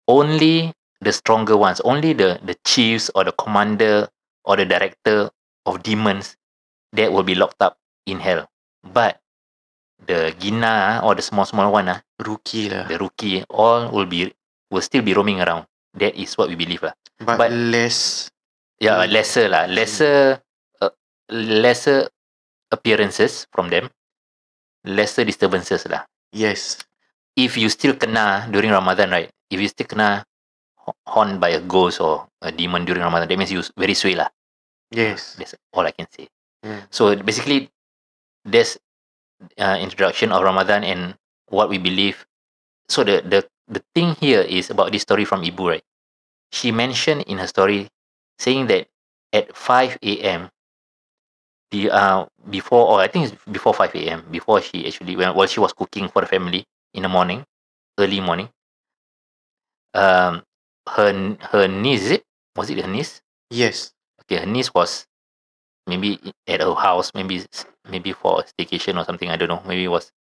Only 0.07 0.73
the 1.01 1.11
stronger 1.13 1.57
ones, 1.57 1.81
only 1.81 2.13
the, 2.13 2.39
the 2.43 2.55
chiefs 2.65 3.09
or 3.15 3.23
the 3.23 3.31
commander 3.33 4.07
or 4.45 4.55
the 4.57 4.65
director 4.65 5.29
of 5.65 5.83
demons 5.83 6.37
that 6.93 7.11
will 7.11 7.23
be 7.23 7.35
locked 7.35 7.61
up 7.61 7.77
in 8.05 8.19
hell. 8.19 8.47
But 8.83 9.19
the 10.05 10.33
Gina 10.39 10.99
ah, 11.01 11.05
or 11.05 11.15
the 11.15 11.21
small 11.21 11.45
small 11.45 11.71
one, 11.71 11.89
ah, 11.89 12.01
Rookie 12.19 12.69
lah. 12.69 12.87
the 12.89 12.97
rookie, 12.97 13.43
all 13.49 13.89
will 13.91 14.05
be 14.09 14.33
will 14.69 14.81
still 14.81 15.01
be 15.01 15.13
roaming 15.13 15.41
around. 15.41 15.65
That 15.93 16.15
is 16.15 16.33
what 16.37 16.49
we 16.49 16.55
believe 16.55 16.81
lah. 16.81 16.93
But, 17.19 17.37
but- 17.37 17.51
less. 17.51 18.29
Yeah, 18.81 19.05
Mm. 19.05 19.13
lesser 19.13 19.45
lah, 19.45 19.69
lesser, 19.69 20.41
uh, 20.81 20.89
lesser 21.29 22.09
appearances 22.73 23.45
from 23.53 23.69
them, 23.69 23.93
lesser 24.89 25.21
disturbances 25.21 25.85
lah. 25.85 26.09
Yes. 26.33 26.81
If 27.37 27.61
you 27.61 27.69
still 27.69 27.93
kena 27.93 28.49
during 28.49 28.73
Ramadan, 28.73 29.13
right? 29.13 29.29
If 29.53 29.61
you 29.61 29.69
still 29.69 29.85
kena 29.85 30.25
ha- 30.81 30.97
haunted 31.05 31.37
by 31.37 31.53
a 31.53 31.61
ghost 31.61 32.01
or 32.01 32.25
a 32.41 32.49
demon 32.49 32.81
during 32.83 33.05
Ramadan, 33.05 33.29
that 33.29 33.37
means 33.37 33.53
you 33.53 33.61
very 33.77 33.93
sway 33.93 34.17
lah. 34.17 34.33
Yes. 34.89 35.37
That's 35.37 35.53
all 35.77 35.85
I 35.85 35.93
can 35.93 36.09
say. 36.09 36.25
Mm. 36.65 36.89
So 36.89 37.13
basically, 37.21 37.69
there's 38.43 38.81
uh, 39.61 39.77
introduction 39.77 40.33
of 40.33 40.41
Ramadan 40.41 40.81
and 40.83 41.13
what 41.53 41.69
we 41.69 41.77
believe. 41.77 42.25
So 42.89 43.05
the 43.05 43.21
the 43.21 43.45
the 43.69 43.85
thing 43.93 44.17
here 44.17 44.41
is 44.41 44.73
about 44.73 44.89
this 44.89 45.05
story 45.05 45.23
from 45.23 45.45
Ibu, 45.45 45.77
right? 45.77 45.85
She 46.49 46.73
mentioned 46.73 47.29
in 47.29 47.37
her 47.37 47.47
story 47.47 47.87
saying 48.41 48.65
that 48.67 48.89
at 49.33 49.53
5 49.55 49.97
a.m. 50.01 50.49
the 51.69 51.89
uh 51.93 52.25
before 52.49 52.83
or 52.89 52.97
I 52.99 53.07
think 53.07 53.29
it's 53.31 53.37
before 53.45 53.73
5 53.73 53.93
a.m. 53.95 54.25
before 54.33 54.59
she 54.61 54.85
actually 54.87 55.15
when 55.15 55.33
while 55.37 55.47
she 55.47 55.61
was 55.61 55.73
cooking 55.73 56.09
for 56.09 56.21
the 56.21 56.27
family 56.27 56.65
in 56.93 57.03
the 57.05 57.09
morning, 57.09 57.45
early 58.01 58.19
morning. 58.19 58.49
Um, 59.93 60.43
her 60.89 61.37
her 61.53 61.67
niece 61.67 62.01
is 62.09 62.11
it 62.17 62.23
was 62.55 62.69
it 62.69 62.79
her 62.81 62.89
niece? 62.89 63.21
Yes. 63.51 63.93
okay, 64.23 64.39
her 64.41 64.49
niece 64.49 64.73
was 64.73 65.05
maybe 65.85 66.17
at 66.47 66.61
her 66.61 66.73
house, 66.73 67.11
maybe 67.13 67.43
maybe 67.89 68.11
for 68.13 68.41
a 68.41 68.43
staycation 68.47 68.97
or 68.97 69.05
something. 69.05 69.29
I 69.29 69.35
don't 69.35 69.49
know. 69.49 69.61
Maybe 69.67 69.85
it 69.85 69.93
was 69.93 70.11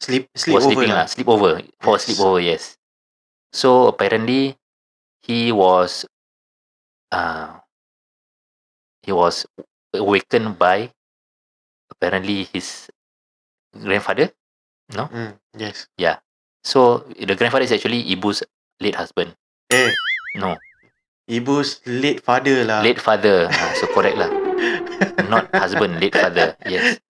Sleep. 0.00 0.28
Sleep 0.36 0.54
was 0.54 0.64
sleeping 0.64 0.94
lah. 0.94 1.02
lah, 1.02 1.06
sleep 1.10 1.28
over 1.28 1.58
for 1.82 1.98
Yes. 1.98 2.06
sleepover. 2.06 2.40
Yes. 2.44 2.62
So 3.52 3.88
apparently, 3.88 4.56
he 5.22 5.50
was, 5.50 6.06
uh, 7.12 7.60
he 9.02 9.12
was 9.12 9.46
awakened 9.94 10.58
by 10.58 10.92
apparently 11.90 12.44
his 12.52 12.88
grandfather. 13.72 14.30
No, 14.94 15.08
Mm, 15.12 15.36
yes. 15.56 15.88
Yeah. 16.00 16.20
So 16.64 17.04
the 17.12 17.36
grandfather 17.36 17.64
is 17.64 17.72
actually 17.72 18.04
Ibu's 18.04 18.42
late 18.80 18.96
husband. 18.96 19.36
Eh, 19.72 19.92
No, 20.36 20.56
Ibu's 21.28 21.80
late 21.84 22.24
father 22.24 22.64
lah. 22.64 22.80
late 22.80 23.00
father. 23.00 23.48
Ah, 23.52 23.72
so 23.76 23.86
correct 23.92 24.16
lah. 24.16 24.28
not 25.32 25.48
husband, 25.52 26.00
late 26.00 26.16
father. 26.16 26.56
Yes. 26.64 27.00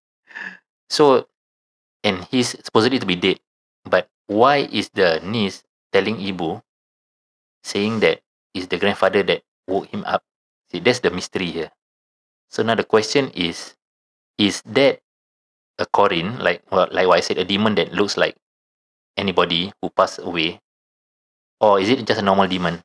So, 0.90 1.28
and 2.02 2.24
he's 2.32 2.56
supposedly 2.64 2.98
to 2.98 3.06
be 3.06 3.14
dead. 3.14 3.38
But 3.86 4.08
why 4.26 4.66
is 4.68 4.90
the 4.90 5.20
niece 5.22 5.62
telling 5.92 6.18
Ibu, 6.18 6.60
saying 7.62 8.00
that 8.00 8.20
is 8.54 8.66
the 8.68 8.76
grandfather 8.78 9.22
that 9.22 9.42
woke 9.68 9.92
him 9.92 10.02
up? 10.08 10.24
See, 10.72 10.80
that's 10.80 11.00
the 11.00 11.12
mystery 11.12 11.52
here. 11.52 11.70
So 12.48 12.64
now 12.64 12.74
the 12.74 12.84
question 12.84 13.28
is, 13.36 13.76
is 14.40 14.62
that 14.64 15.00
a 15.78 15.86
Corin, 15.86 16.40
like 16.40 16.64
well, 16.72 16.88
like 16.90 17.06
what 17.06 17.18
I 17.18 17.24
said, 17.24 17.38
a 17.38 17.44
demon 17.44 17.76
that 17.76 17.92
looks 17.92 18.16
like 18.16 18.34
anybody 19.16 19.72
who 19.80 19.90
passed 19.90 20.18
away, 20.18 20.60
or 21.60 21.78
is 21.78 21.88
it 21.90 22.06
just 22.06 22.20
a 22.20 22.24
normal 22.24 22.48
demon 22.48 22.80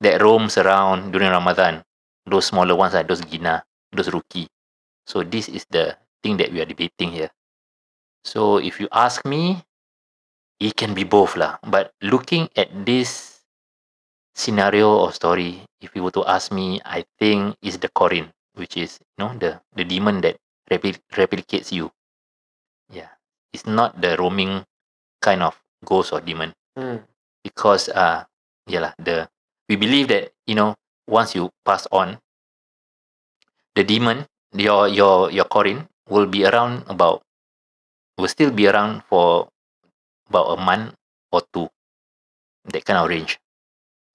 that 0.00 0.20
roams 0.20 0.58
around 0.58 1.12
during 1.12 1.30
Ramadan? 1.30 1.82
Those 2.26 2.46
smaller 2.46 2.74
ones 2.76 2.94
are 2.94 3.02
those 3.02 3.22
Gina, 3.22 3.64
those 3.92 4.12
rookie. 4.12 4.48
So 5.06 5.22
this 5.22 5.48
is 5.48 5.64
the 5.70 5.96
thing 6.22 6.36
that 6.36 6.52
we 6.52 6.60
are 6.60 6.68
debating 6.68 7.12
here. 7.12 7.30
So 8.24 8.58
if 8.58 8.78
you 8.80 8.88
ask 8.92 9.24
me, 9.24 9.64
it 10.60 10.76
can 10.76 10.92
be 10.92 11.04
both 11.04 11.36
lah. 11.36 11.56
But 11.64 11.92
looking 12.02 12.48
at 12.56 12.68
this 12.84 13.29
scenario 14.34 14.88
or 14.88 15.12
story, 15.12 15.62
if 15.80 15.94
you 15.94 16.02
were 16.02 16.14
to 16.14 16.24
ask 16.26 16.52
me, 16.52 16.80
I 16.84 17.04
think 17.18 17.56
is 17.62 17.78
the 17.78 17.88
Corin, 17.90 18.30
which 18.54 18.76
is 18.76 18.98
you 19.18 19.24
know 19.24 19.32
the 19.38 19.60
the 19.74 19.84
demon 19.84 20.20
that 20.22 20.36
repli- 20.70 21.00
replicates 21.14 21.72
you. 21.72 21.90
Yeah, 22.90 23.10
it's 23.52 23.66
not 23.66 24.00
the 24.00 24.16
roaming 24.18 24.64
kind 25.22 25.42
of 25.42 25.58
ghost 25.84 26.12
or 26.12 26.20
demon 26.20 26.52
Mm. 26.78 27.02
because 27.42 27.90
uh 27.90 28.22
yeah 28.70 28.80
lah, 28.80 28.92
the 29.02 29.26
we 29.68 29.74
believe 29.74 30.06
that 30.08 30.30
you 30.46 30.54
know 30.54 30.78
once 31.10 31.34
you 31.34 31.50
pass 31.66 31.84
on 31.90 32.16
the 33.74 33.82
demon 33.82 34.26
your 34.54 34.86
your 34.88 35.30
your 35.34 35.46
Corin 35.50 35.86
will 36.08 36.26
be 36.26 36.46
around 36.46 36.86
about 36.86 37.22
will 38.18 38.28
still 38.30 38.50
be 38.50 38.66
around 38.70 39.02
for 39.10 39.48
about 40.30 40.54
a 40.54 40.58
month 40.62 40.94
or 41.34 41.42
two 41.52 41.66
that 42.70 42.84
kind 42.84 42.98
of 43.02 43.08
range 43.10 43.38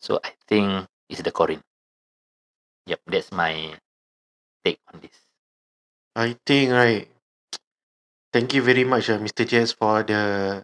so 0.06 0.22
I 0.22 0.38
think 0.46 0.86
it's 1.10 1.26
the 1.26 1.34
Corin 1.34 1.66
yep 2.86 3.02
that's 3.10 3.34
my 3.34 3.74
take 4.62 4.78
on 4.94 5.02
this 5.02 5.26
I 6.16 6.40
think 6.48 6.72
right. 6.72 7.12
Thank 8.32 8.56
you 8.56 8.64
very 8.64 8.88
much, 8.88 9.12
uh, 9.12 9.20
Mr. 9.20 9.44
Jess, 9.44 9.76
for 9.76 10.04
the 10.04 10.64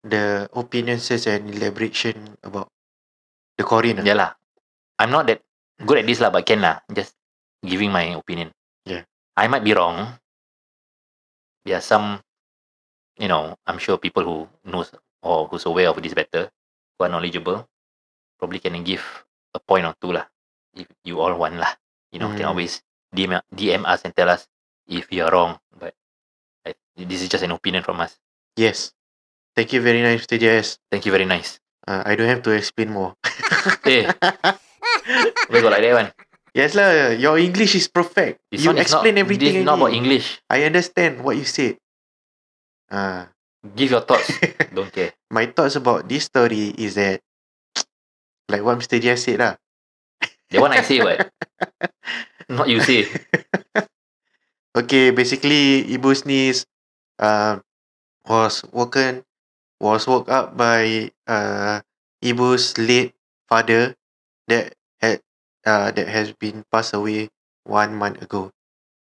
the 0.00 0.48
opinions 0.56 1.12
and 1.12 1.52
elaboration 1.52 2.40
about 2.40 2.72
the 3.60 3.64
Korean. 3.68 4.00
yeah 4.00 4.16
lah 4.16 4.30
I'm 4.96 5.12
not 5.12 5.28
that 5.28 5.44
good 5.84 6.00
at 6.00 6.06
this 6.08 6.24
lah 6.24 6.32
but 6.32 6.48
can 6.48 6.64
lah 6.64 6.80
just 6.88 7.12
giving 7.60 7.92
my 7.92 8.16
opinion 8.16 8.52
Yeah. 8.86 9.02
I 9.36 9.50
might 9.50 9.66
be 9.66 9.74
wrong 9.74 10.14
there 11.66 11.76
are 11.76 11.84
some 11.84 12.22
you 13.18 13.26
know 13.28 13.58
I'm 13.66 13.82
sure 13.82 13.98
people 13.98 14.22
who 14.22 14.36
knows 14.62 14.94
or 15.26 15.50
who's 15.50 15.66
aware 15.66 15.90
of 15.90 15.98
this 16.00 16.14
better 16.14 16.48
who 16.96 17.00
are 17.02 17.10
knowledgeable 17.10 17.66
probably 18.38 18.58
can 18.60 18.76
give 18.84 19.02
a 19.54 19.60
point 19.60 19.84
or 19.86 19.94
two 20.00 20.12
lah 20.12 20.24
if 20.76 20.86
you 21.04 21.20
all 21.20 21.34
want 21.36 21.56
lah 21.56 21.72
you 22.12 22.18
know 22.20 22.28
can 22.36 22.44
Mm. 22.46 22.52
always 22.52 22.82
DM, 23.14 23.40
DM 23.54 23.82
us 23.88 24.04
and 24.04 24.12
tell 24.14 24.28
us 24.28 24.44
if 24.86 25.08
you 25.10 25.24
are 25.24 25.32
wrong 25.32 25.56
but 25.72 25.94
I, 26.66 26.74
this 26.96 27.22
is 27.24 27.28
just 27.32 27.44
an 27.44 27.52
opinion 27.52 27.82
from 27.82 28.00
us 28.00 28.16
Yes. 28.56 28.92
Thank 29.56 29.72
you 29.76 29.80
very 29.84 30.00
much, 30.04 30.24
Mr. 30.28 30.36
Jess. 30.40 30.76
thank 30.92 31.04
you 31.08 31.12
very 31.12 31.24
nice 31.28 31.60
Uh, 31.86 32.02
I 32.02 32.18
don't 32.18 32.26
have 32.26 32.42
to 32.42 32.50
explain 32.50 32.90
more. 32.90 33.14
eh 33.86 34.10
where 35.48 35.62
got 35.62 35.70
like 35.78 35.86
that 35.86 35.94
one 35.94 36.10
yes 36.50 36.74
lah, 36.74 37.14
your 37.14 37.38
English 37.38 37.78
is 37.78 37.86
perfect. 37.86 38.42
this 38.50 38.64
you 38.66 38.74
is 38.74 38.76
not, 38.76 38.82
explain 38.82 39.14
everything. 39.22 39.54
this 39.54 39.62
is 39.62 39.66
not 39.66 39.78
about. 39.78 39.94
English 39.94 40.42
I 40.50 40.66
understand 40.66 41.22
what 41.22 41.38
you 41.38 41.46
said. 41.46 41.78
Uh, 42.90 43.26
give 43.74 43.90
your 43.90 44.02
thoughts 44.02 44.30
don't 44.74 44.90
care 44.90 45.14
my 45.30 45.46
thoughts 45.46 45.74
about 45.78 46.06
this 46.10 46.26
story 46.26 46.74
is 46.78 46.94
that, 46.98 47.22
like 48.48 48.62
what 48.62 48.78
Mr. 48.78 48.98
Jess 48.98 49.24
said 49.24 49.40
lah. 49.40 49.56
That 50.50 50.60
one 50.62 50.72
I 50.72 50.82
say 50.82 51.00
what? 51.02 51.30
Not 52.48 52.68
you 52.68 52.80
say. 52.80 53.08
Okay, 54.76 55.10
basically, 55.10 55.88
Ibu's 55.88 56.26
niece 56.28 56.68
uh, 57.18 57.58
was 58.28 58.64
woken, 58.72 59.24
was 59.80 60.06
woke 60.06 60.28
up 60.28 60.56
by 60.56 61.10
uh, 61.26 61.80
Ibu's 62.22 62.78
late 62.78 63.14
father 63.48 63.94
that 64.48 64.74
had 65.00 65.22
uh, 65.66 65.90
that 65.92 66.08
has 66.08 66.32
been 66.32 66.64
passed 66.72 66.94
away 66.94 67.30
one 67.64 67.94
month 67.96 68.22
ago. 68.22 68.52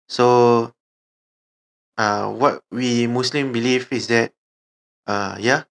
So, 0.10 0.72
uh, 1.98 2.30
what 2.32 2.64
we 2.72 3.08
Muslim 3.08 3.52
believe 3.52 3.92
is 3.92 4.08
that, 4.08 4.32
uh, 5.08 5.38
yeah, 5.40 5.64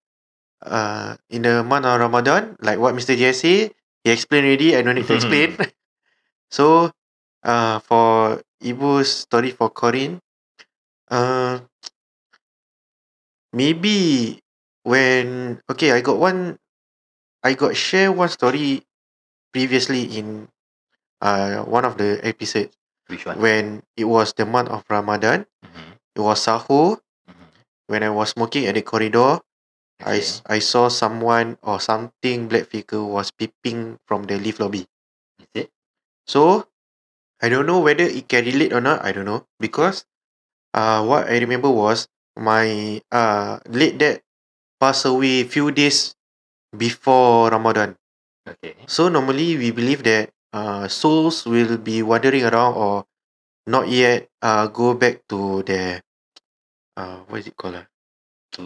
uh, 0.67 1.17
in 1.31 1.43
the 1.43 1.63
month 1.65 1.87
of 1.87 2.01
Ramadan, 2.01 2.57
like 2.63 2.79
what 2.79 2.95
Mr. 2.95 3.17
Jesse 3.17 3.69
say, 3.69 3.73
he 4.05 4.11
explained 4.11 4.47
already. 4.47 4.77
I 4.77 4.83
don't 4.83 4.95
need 4.97 5.07
to 5.09 5.15
explain. 5.15 5.57
so, 6.51 6.91
uh, 7.45 7.79
for 7.81 8.43
Ibu's 8.63 9.11
story 9.27 9.51
for 9.53 9.71
Corin, 9.71 10.21
uh, 11.11 11.61
maybe 13.53 14.39
when 14.83 15.59
okay, 15.71 15.93
I 15.93 16.01
got 16.01 16.19
one, 16.19 16.59
I 17.43 17.55
got 17.55 17.77
share 17.77 18.13
one 18.13 18.29
story 18.29 18.83
previously 19.53 20.05
in 20.19 20.49
uh 21.23 21.63
one 21.65 21.85
of 21.85 21.99
the 21.99 22.21
episodes 22.23 22.75
Which 23.09 23.27
one? 23.27 23.41
when 23.41 23.83
it 23.97 24.05
was 24.07 24.35
the 24.35 24.47
month 24.47 24.69
of 24.71 24.85
Ramadan. 24.91 25.47
Mhm, 25.65 25.99
It 26.17 26.23
was 26.23 26.45
sahur 26.45 26.99
mhm. 27.29 27.47
when 27.89 28.03
I 28.03 28.11
was 28.11 28.31
smoking 28.35 28.67
at 28.67 28.75
the 28.77 28.83
corridor. 28.83 29.41
I, 30.01 30.19
s- 30.19 30.43
I 30.47 30.59
saw 30.61 30.89
someone 30.89 31.59
or 31.63 31.81
something 31.81 32.49
black 32.49 32.67
figure 32.69 33.03
was 33.05 33.31
peeping 33.31 33.99
from 34.07 34.25
the 34.25 34.39
lift 34.39 34.61
lobby. 34.61 34.87
Is 35.41 35.67
it? 35.67 35.71
So, 36.27 36.69
I 37.43 37.49
don't 37.49 37.67
know 37.67 37.81
whether 37.81 38.05
it 38.05 38.29
can 38.29 38.45
relate 38.47 38.73
or 38.73 38.81
not. 38.81 39.05
I 39.05 39.13
don't 39.13 39.27
know 39.27 39.47
because 39.61 40.05
uh, 40.75 41.05
what 41.05 41.29
I 41.29 41.39
remember 41.39 41.71
was 41.71 42.09
my 42.37 43.01
uh 43.13 43.61
late 43.69 43.99
dad 43.99 44.23
passed 44.81 45.05
away 45.07 45.45
few 45.45 45.71
days 45.73 46.15
before 46.77 47.51
Ramadan. 47.51 47.97
Okay. 48.49 48.77
So 48.87 49.09
normally 49.09 49.57
we 49.59 49.71
believe 49.73 50.03
that 50.05 50.31
uh, 50.53 50.89
souls 50.89 51.47
will 51.47 51.79
be 51.79 52.03
wandering 52.03 52.45
around 52.45 52.75
or 52.77 53.05
not 53.67 53.89
yet 53.89 54.29
uh, 54.43 54.67
go 54.69 54.95
back 54.95 55.23
to 55.31 55.63
their 55.65 56.03
uh, 56.97 57.19
what 57.29 57.41
is 57.41 57.49
it 57.49 57.57
called? 57.57 57.77
Uh? 57.77 57.85
To 58.53 58.63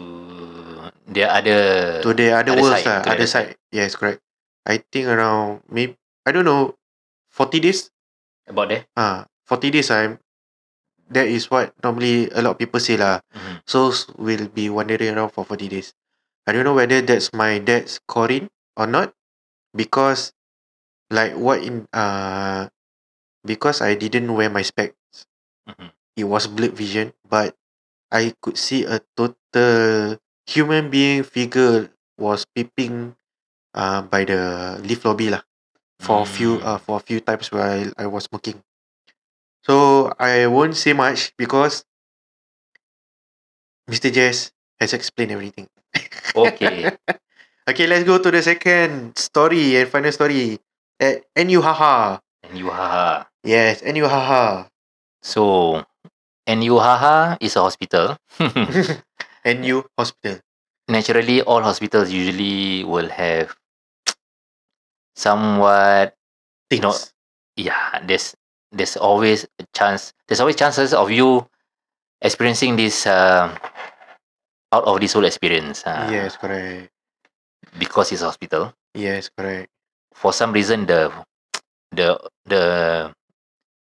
the 1.07 1.23
other 1.23 1.59
To 2.03 2.11
the 2.11 2.35
other, 2.35 2.51
other 2.51 2.61
worlds, 2.61 2.83
side, 2.83 3.07
lah, 3.07 3.13
other 3.15 3.27
side. 3.27 3.55
Yes, 3.71 3.95
correct. 3.95 4.19
I 4.67 4.83
think 4.91 5.07
around 5.07 5.63
maybe 5.71 5.95
I 6.27 6.35
don't 6.35 6.43
know, 6.43 6.75
forty 7.31 7.63
days. 7.63 7.87
about 8.47 8.67
there. 8.71 8.83
Ah, 8.95 9.27
forty 9.47 9.71
days. 9.71 9.91
I'm. 9.91 10.19
That 11.07 11.31
is 11.31 11.47
what 11.47 11.71
normally 11.83 12.27
a 12.35 12.43
lot 12.43 12.55
of 12.55 12.59
people 12.59 12.83
say 12.83 12.99
lah. 12.99 13.23
Mhm. 13.31 13.63
Souls 13.63 14.11
will 14.19 14.51
be 14.51 14.67
wandering 14.67 15.15
around 15.15 15.31
for 15.31 15.47
forty 15.47 15.71
days. 15.71 15.95
I 16.43 16.51
don't 16.51 16.67
know 16.67 16.75
whether 16.75 16.99
that's 16.99 17.31
my 17.31 17.59
dad's 17.63 17.99
Corin 18.07 18.51
or 18.75 18.87
not, 18.87 19.15
because, 19.75 20.35
like 21.11 21.35
what 21.39 21.63
in 21.63 21.87
uh, 21.95 22.67
because 23.47 23.79
I 23.79 23.95
didn't 23.95 24.31
wear 24.35 24.51
my 24.51 24.63
specs. 24.67 25.27
Mhm. 25.67 25.95
It 26.19 26.27
was 26.27 26.47
blurred 26.51 26.75
vision, 26.75 27.15
but 27.23 27.55
I 28.11 28.35
could 28.43 28.59
see 28.59 28.83
a 28.87 28.99
total 29.57 30.17
human 30.47 30.89
being 30.89 31.23
figure 31.23 31.89
was 32.17 32.45
peeping 32.55 33.15
uh, 33.75 34.01
by 34.01 34.25
the 34.25 34.79
lift 34.83 35.05
lobby 35.05 35.29
lah 35.29 35.41
for 35.99 36.21
a 36.23 36.25
few 36.25 36.59
Mm. 36.59 36.65
uh, 36.65 36.79
for 36.79 36.97
a 36.97 37.03
few 37.03 37.19
times 37.21 37.51
while 37.51 37.91
I 37.97 38.07
was 38.07 38.25
smoking. 38.25 38.61
So 39.63 40.11
I 40.19 40.47
won't 40.47 40.75
say 40.75 40.93
much 40.93 41.33
because 41.37 41.83
Mr. 43.87 44.09
Jess 44.09 44.51
has 44.79 44.93
explained 44.93 45.31
everything. 45.31 45.67
Okay. 46.35 46.91
Okay, 47.69 47.87
let's 47.87 48.03
go 48.03 48.17
to 48.19 48.31
the 48.31 48.41
second 48.41 49.15
story 49.17 49.75
and 49.75 49.89
final 49.89 50.11
story 50.11 50.59
at 50.99 51.23
NU 51.35 51.61
Haha. 51.61 52.19
and 52.43 52.57
you 52.57 52.69
haha. 52.71 53.25
Yes, 53.43 53.83
NU 53.83 54.07
Haha. 54.07 54.67
So 55.23 55.83
NU 56.47 56.77
haha 56.79 57.37
is 57.41 57.55
a 57.55 57.61
hospital. 57.63 58.17
NU 59.47 59.83
Hospital. 59.97 60.39
Naturally, 60.87 61.41
all 61.41 61.63
hospitals 61.63 62.11
usually 62.11 62.83
will 62.83 63.09
have 63.09 63.55
somewhat 65.15 66.15
Things. 66.69 66.83
know, 66.83 66.95
yeah. 67.55 67.99
There's 68.03 68.35
there's 68.71 68.97
always 68.97 69.47
a 69.59 69.65
chance. 69.73 70.13
There's 70.27 70.39
always 70.39 70.55
chances 70.55 70.93
of 70.93 71.11
you 71.11 71.47
experiencing 72.21 72.75
this 72.75 73.07
uh, 73.07 73.55
out 74.71 74.83
of 74.83 74.99
this 74.99 75.13
whole 75.13 75.25
experience. 75.25 75.83
Uh, 75.87 76.07
yes, 76.11 76.35
correct. 76.35 76.91
Because 77.79 78.11
it's 78.11 78.21
a 78.21 78.25
hospital. 78.25 78.73
Yes, 78.93 79.29
correct. 79.31 79.71
For 80.13 80.33
some 80.33 80.51
reason, 80.51 80.85
the 80.87 81.11
the 81.91 82.19
the 82.45 82.63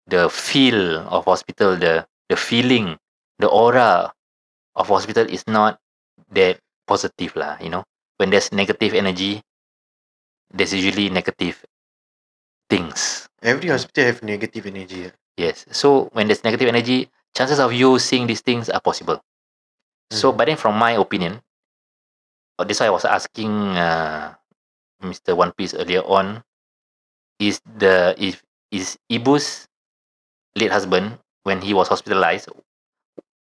the 0.08 0.30
feel 0.30 1.08
of 1.08 1.26
hospital, 1.26 1.76
the 1.76 2.06
the 2.28 2.36
feeling, 2.36 2.98
the 3.40 3.48
aura 3.48 4.12
of 4.76 4.88
hospital 4.88 5.26
is 5.30 5.46
not 5.48 5.80
that 6.32 6.60
positive 6.88 7.36
lah. 7.36 7.58
You 7.62 7.70
know, 7.70 7.84
when 8.18 8.30
there's 8.30 8.52
negative 8.52 8.94
energy, 8.94 9.42
there's 10.52 10.74
usually 10.74 11.10
negative 11.10 11.66
things. 12.70 13.28
Every 13.42 13.70
hospital 13.70 14.06
have 14.06 14.24
negative 14.24 14.66
energy. 14.66 15.08
ah. 15.10 15.14
Yes. 15.38 15.66
So 15.74 16.10
when 16.14 16.28
there's 16.28 16.44
negative 16.46 16.70
energy, 16.70 17.10
chances 17.36 17.60
of 17.60 17.74
you 17.74 17.98
seeing 18.00 18.28
these 18.28 18.42
things 18.42 18.70
are 18.70 18.82
possible. 18.82 19.20
So, 20.14 20.32
Mhm. 20.32 20.38
but 20.38 20.46
then 20.48 20.58
from 20.58 20.78
my 20.78 20.94
opinion, 20.94 21.42
uh, 22.60 22.64
that's 22.64 22.80
why 22.80 22.88
I 22.88 22.94
was 22.94 23.06
asking 23.06 23.52
uh, 23.78 24.36
Mr. 25.02 25.36
One 25.36 25.52
Piece 25.52 25.74
earlier 25.74 26.06
on, 26.06 26.44
is 27.42 27.60
the 27.66 28.14
if 28.18 28.44
is 28.72 28.98
Ibu's 29.12 29.68
late 30.56 30.72
husband 30.72 31.20
when 31.44 31.62
he 31.62 31.74
was 31.74 31.90
hospitalized, 31.90 32.50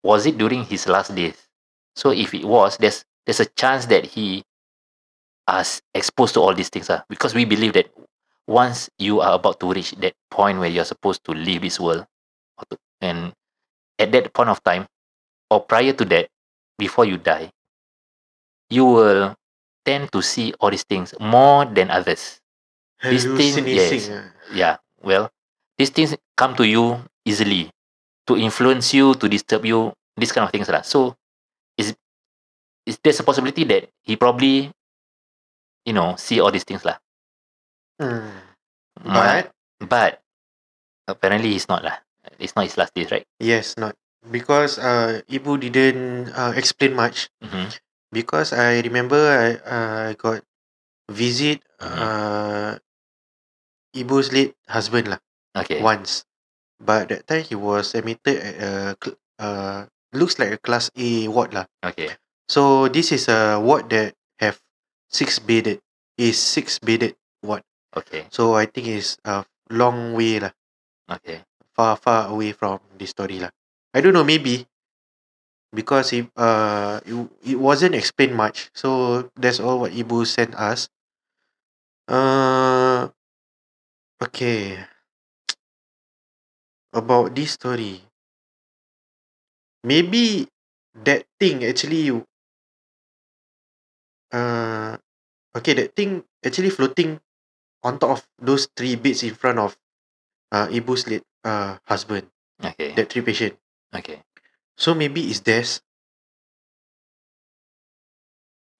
was 0.04 0.26
it 0.26 0.38
during 0.38 0.64
his 0.64 0.88
last 0.88 1.14
days? 1.16 1.48
So 1.96 2.12
if 2.12 2.34
it 2.34 2.46
was, 2.46 2.78
there's 2.78 3.04
there's 3.26 3.40
a 3.40 3.46
chance 3.46 3.86
that 3.88 4.06
he 4.06 4.44
was 5.48 5.82
exposed 5.94 6.34
to 6.36 6.42
all 6.42 6.54
these 6.54 6.70
things, 6.70 6.90
uh, 6.90 7.02
because 7.10 7.34
we 7.34 7.46
believe 7.46 7.74
that 7.74 7.92
once 8.48 8.90
you 8.98 9.22
are 9.22 9.34
about 9.36 9.60
to 9.60 9.72
reach 9.72 9.92
that 10.00 10.14
point 10.32 10.60
where 10.60 10.70
you're 10.70 10.86
supposed 10.86 11.24
to 11.26 11.32
leave 11.32 11.62
this 11.62 11.80
world, 11.80 12.06
and 13.02 13.34
at 13.98 14.12
that 14.12 14.34
point 14.34 14.50
of 14.50 14.64
time, 14.64 14.88
or 15.50 15.62
prior 15.62 15.94
to 15.94 16.06
that, 16.06 16.30
before 16.78 17.06
you 17.06 17.18
die, 17.18 17.52
you 18.70 18.86
will 18.86 19.36
tend 19.86 20.12
to 20.12 20.22
see 20.22 20.54
all 20.60 20.70
these 20.70 20.84
things 20.84 21.14
more 21.20 21.66
than 21.66 21.90
others. 21.90 22.40
These 23.04 23.26
things, 23.26 23.58
yes. 23.58 24.10
ah. 24.12 24.32
Yeah, 24.54 24.78
well, 25.02 25.32
these 25.78 25.90
things 25.90 26.16
come 26.36 26.56
to 26.56 26.68
you 26.68 27.00
easily 27.26 27.72
to 28.30 28.38
influence 28.38 28.94
you, 28.94 29.18
to 29.18 29.26
disturb 29.28 29.66
you, 29.66 29.92
this 30.16 30.32
kind 30.32 30.46
of 30.46 30.54
things. 30.54 30.70
Lah. 30.70 30.86
So, 30.86 31.18
is 31.76 31.98
is 32.86 33.02
there's 33.02 33.20
a 33.20 33.26
possibility 33.26 33.66
that 33.66 33.90
he 34.06 34.16
probably, 34.16 34.70
you 35.86 35.94
know, 35.98 36.14
see 36.16 36.38
all 36.40 36.54
these 36.54 36.64
things. 36.64 36.86
Lah. 36.86 37.02
Hmm. 37.98 38.30
But 39.04 39.52
but 39.82 40.22
apparently 41.10 41.58
he's 41.58 41.68
not. 41.68 41.84
Lah. 41.84 41.98
It's 42.38 42.56
not 42.56 42.70
his 42.70 42.78
last 42.78 42.94
days, 42.94 43.10
right? 43.12 43.26
yes, 43.42 43.76
not 43.76 43.96
because 44.30 44.78
uh, 44.78 45.24
Ibu 45.28 45.60
didn't 45.60 46.30
uh, 46.36 46.54
explain 46.56 46.94
much. 46.96 47.28
Mm-hmm. 47.44 47.74
Because 48.12 48.54
I 48.54 48.80
remember 48.86 49.18
I 49.20 49.48
uh, 49.64 50.00
I 50.10 50.14
got 50.14 50.44
visit 51.10 51.64
Mhm. 51.82 51.96
uh, 51.96 52.72
Ibu's 53.96 54.30
late 54.32 54.54
husband 54.70 55.10
lah 55.10 55.20
Okay. 55.58 55.82
once, 55.82 56.24
but 56.80 57.10
that 57.10 57.28
time 57.28 57.44
he 57.44 57.56
was 57.56 57.94
admitted 57.96 58.38
at 58.40 58.56
a 58.60 58.74
cl- 59.00 59.20
uh 59.40 59.86
looks 60.14 60.40
like 60.40 60.52
a 60.52 60.58
class 60.60 60.90
A 60.98 61.28
ward 61.30 61.54
lah. 61.54 61.66
Okay. 61.84 62.16
So 62.50 62.88
this 62.90 63.12
is 63.12 63.30
a 63.30 63.60
ward 63.62 63.90
that 63.94 64.16
have 64.40 64.58
six 65.12 65.38
bedded 65.40 65.80
is 66.18 66.40
six 66.40 66.80
bedded 66.80 67.16
ward. 67.44 67.62
Okay. 67.96 68.26
So 68.34 68.56
I 68.56 68.66
think 68.66 68.88
it's 68.88 69.18
a 69.26 69.46
long 69.70 70.14
way 70.18 70.40
lah, 70.42 70.52
Okay. 71.10 71.46
far 71.78 71.98
far 71.98 72.30
away 72.34 72.52
from 72.54 72.82
this 72.98 73.12
story 73.14 73.38
lah. 73.40 73.54
I 73.94 74.02
don't 74.02 74.14
know 74.14 74.26
maybe 74.26 74.66
because 75.74 76.14
it 76.14 76.26
uh 76.38 77.00
it, 77.06 77.16
it 77.54 77.58
wasn't 77.60 77.96
explained 77.96 78.36
much. 78.36 78.70
So 78.74 79.30
that's 79.38 79.60
all 79.60 79.80
what 79.86 79.94
Ibu 79.94 80.26
sent 80.26 80.56
us. 80.56 80.90
Uh 82.10 83.10
okay. 84.22 84.86
About 86.90 87.38
this 87.38 87.54
story. 87.54 88.02
Maybe 89.86 90.50
that 91.06 91.26
thing 91.40 91.64
actually 91.64 92.10
uh 94.34 94.98
okay 95.56 95.74
that 95.74 95.96
thing 95.96 96.24
actually 96.44 96.70
floating 96.74 97.20
on 97.86 98.00
top 98.02 98.18
of 98.18 98.22
those 98.42 98.68
three 98.76 98.96
beds 98.98 99.24
in 99.24 99.36
front 99.38 99.60
of 99.60 99.78
uh 100.52 100.68
Ibu's 100.68 101.08
late 101.08 101.24
uh 101.46 101.78
husband, 101.86 102.28
Okay. 102.60 102.94
that 102.98 103.14
three 103.14 103.22
patient. 103.22 103.56
Okay. 103.94 104.26
So 104.78 104.94
maybe 104.94 105.30
it's 105.30 105.40
theirs. 105.42 105.82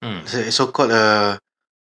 Hmm. 0.02 0.24
So, 0.26 0.50
so 0.50 0.66
called 0.72 0.92
a 0.92 1.38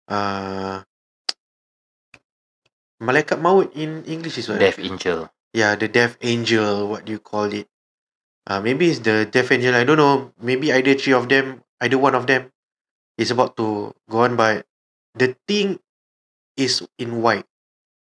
uh 0.10 0.84
Malaikat 3.06 3.40
Maut 3.40 3.72
in 3.74 4.04
English 4.06 4.38
is 4.38 4.50
what? 4.50 4.60
Death 4.60 4.80
angel. 4.80 5.30
Yeah, 5.54 5.76
the 5.76 5.88
death 5.88 6.18
angel, 6.22 6.88
what 6.90 7.06
do 7.06 7.12
you 7.12 7.20
call 7.20 7.50
it? 7.54 7.68
Uh, 8.48 8.62
maybe 8.62 8.90
it's 8.90 9.00
the 9.02 9.26
death 9.26 9.52
angel. 9.52 9.76
I 9.76 9.84
don't 9.86 9.98
know. 9.98 10.34
Maybe 10.42 10.74
either 10.74 10.96
three 10.96 11.14
of 11.14 11.30
them, 11.30 11.64
either 11.82 11.98
one 11.98 12.16
of 12.16 12.28
them 12.28 12.52
is 13.18 13.32
about 13.32 13.58
to 13.58 13.94
go 14.10 14.20
on, 14.24 14.36
but 14.36 14.66
the 15.16 15.36
thing 15.48 15.80
is 16.58 16.84
in 17.00 17.22
white 17.22 17.46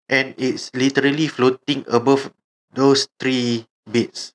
and 0.09 0.35
it's 0.37 0.71
literally 0.75 1.27
floating 1.27 1.85
above 1.89 2.33
those 2.73 3.07
three 3.19 3.67
beds. 3.87 4.33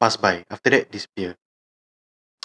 Pass 0.00 0.16
by. 0.16 0.44
After 0.50 0.70
that, 0.70 0.90
disappear. 0.92 1.36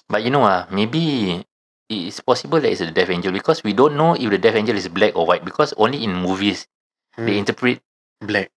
But 0.09 0.23
you 0.23 0.29
know, 0.29 0.43
ah, 0.43 0.67
maybe 0.69 1.43
it's 1.89 2.19
possible 2.21 2.59
that 2.61 2.71
it's 2.71 2.81
a 2.81 2.91
death 2.91 3.09
angel 3.09 3.31
because 3.31 3.63
we 3.63 3.73
don't 3.73 3.95
know 3.97 4.13
if 4.15 4.29
the 4.29 4.37
death 4.37 4.55
angel 4.55 4.75
is 4.77 4.87
black 4.87 5.15
or 5.15 5.25
white 5.25 5.43
because 5.45 5.73
only 5.77 6.03
in 6.03 6.13
movies 6.13 6.67
they 7.25 7.37
Hmm, 7.37 7.39
interpret 7.39 7.81
black. 8.21 8.51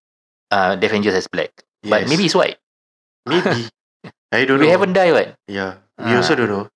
Uh, 0.55 0.79
death 0.79 0.95
angels 0.95 1.19
as 1.19 1.27
black. 1.27 1.51
But 1.83 2.07
maybe 2.07 2.31
it's 2.31 2.39
white. 2.39 2.57
Maybe. 3.27 3.67
I 4.33 4.47
don't 4.47 4.63
we 4.63 4.67
know. 4.67 4.73
haven't 4.73 4.95
died, 4.95 5.13
what? 5.13 5.29
Yeah. 5.51 5.83
We 5.99 6.15
also 6.15 6.33
Ah. 6.35 6.39
don't 6.39 6.51
know. 6.55 6.67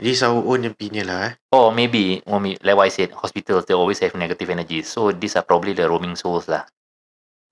This 0.00 0.20
is 0.20 0.22
our 0.24 0.40
own 0.40 0.64
opinion 0.64 1.08
lah. 1.12 1.20
Eh. 1.28 1.32
Or 1.52 1.72
maybe, 1.76 2.24
or 2.24 2.40
may- 2.40 2.56
like 2.64 2.76
what 2.76 2.88
I 2.88 2.92
said, 2.92 3.12
hospitals 3.12 3.64
they 3.68 3.76
always 3.76 4.00
have 4.00 4.16
negative 4.16 4.48
energy. 4.48 4.80
So 4.84 5.12
these 5.12 5.36
are 5.36 5.44
probably 5.44 5.72
the 5.76 5.88
roaming 5.88 6.16
souls 6.16 6.48
lah. 6.48 6.64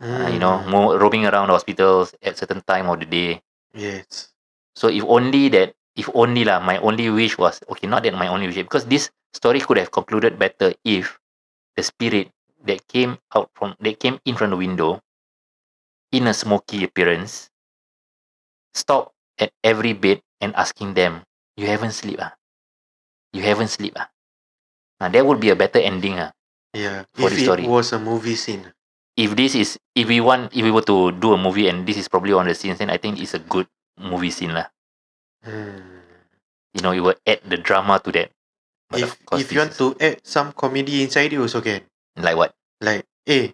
Uh, 0.00 0.30
you 0.32 0.38
know, 0.38 0.62
Mm. 0.64 0.96
roaming 0.96 1.26
around 1.26 1.50
the 1.50 1.56
hospitals 1.58 2.14
at 2.22 2.38
certain 2.38 2.62
time 2.64 2.88
of 2.88 3.02
the 3.02 3.08
day. 3.10 3.30
Yes. 3.76 4.32
So 4.78 4.88
if 4.88 5.02
only 5.04 5.50
that, 5.52 5.74
if 5.98 6.08
only 6.14 6.46
lah, 6.46 6.62
my 6.62 6.78
only 6.80 7.10
wish 7.10 7.36
was 7.36 7.58
okay. 7.68 7.90
Not 7.90 8.06
that 8.06 8.14
my 8.14 8.30
only 8.30 8.46
wish, 8.48 8.62
because 8.62 8.86
this 8.86 9.10
story 9.34 9.58
could 9.60 9.76
have 9.76 9.90
concluded 9.92 10.38
better 10.38 10.72
if 10.86 11.18
the 11.76 11.82
spirit 11.84 12.30
that 12.64 12.86
came 12.88 13.18
out 13.34 13.50
from 13.58 13.74
that 13.82 13.98
came 14.00 14.22
in 14.24 14.38
from 14.38 14.54
the 14.54 14.60
window, 14.60 15.02
in 16.12 16.26
a 16.26 16.34
smoky 16.34 16.84
appearance, 16.84 17.50
stopped 18.74 19.12
at 19.38 19.52
every 19.62 19.92
bed 19.92 20.20
and 20.40 20.54
asking 20.56 20.94
them, 20.94 21.22
"You 21.56 21.66
haven't 21.66 21.92
sleep 21.92 22.18
ah? 22.20 22.34
You 23.32 23.42
haven't 23.42 23.68
sleep 23.68 23.94
ah?" 23.96 24.08
Now 25.00 25.08
that 25.08 25.24
would 25.26 25.40
be 25.40 25.50
a 25.50 25.56
better 25.58 25.78
ending 25.78 26.18
ah. 26.18 26.32
Yeah. 26.74 27.04
For 27.14 27.30
if 27.32 27.38
the 27.38 27.64
it 27.64 27.70
was 27.70 27.92
a 27.92 27.98
movie 27.98 28.36
scene. 28.36 28.72
If 29.18 29.34
this 29.34 29.54
is 29.54 29.78
if 29.94 30.06
we 30.06 30.20
want 30.20 30.54
if 30.54 30.62
we 30.62 30.70
were 30.70 30.86
to 30.86 31.10
do 31.12 31.34
a 31.34 31.40
movie 31.40 31.66
and 31.66 31.86
this 31.86 31.98
is 31.98 32.06
probably 32.08 32.34
one 32.34 32.46
of 32.46 32.54
the 32.54 32.58
scenes, 32.58 32.78
then 32.78 32.90
I 32.90 32.98
think 32.98 33.18
it's 33.18 33.34
a 33.34 33.42
good 33.42 33.66
movie 33.98 34.30
scene 34.30 34.54
lah. 34.54 34.70
Hmm. 35.42 36.06
You 36.74 36.80
know, 36.82 36.92
it 36.92 37.00
will 37.02 37.18
add 37.26 37.42
the 37.42 37.58
drama 37.58 37.98
to 38.04 38.12
that. 38.14 38.30
But 38.88 39.00
If 39.02 39.18
if 39.34 39.46
you 39.52 39.58
want 39.60 39.74
to 39.82 39.96
add 40.00 40.22
some 40.22 40.52
comedy 40.54 41.02
inside 41.02 41.32
it 41.34 41.40
also 41.42 41.60
can. 41.60 41.82
like 42.18 42.36
what? 42.36 42.54
Like, 42.80 43.04
eh, 43.26 43.52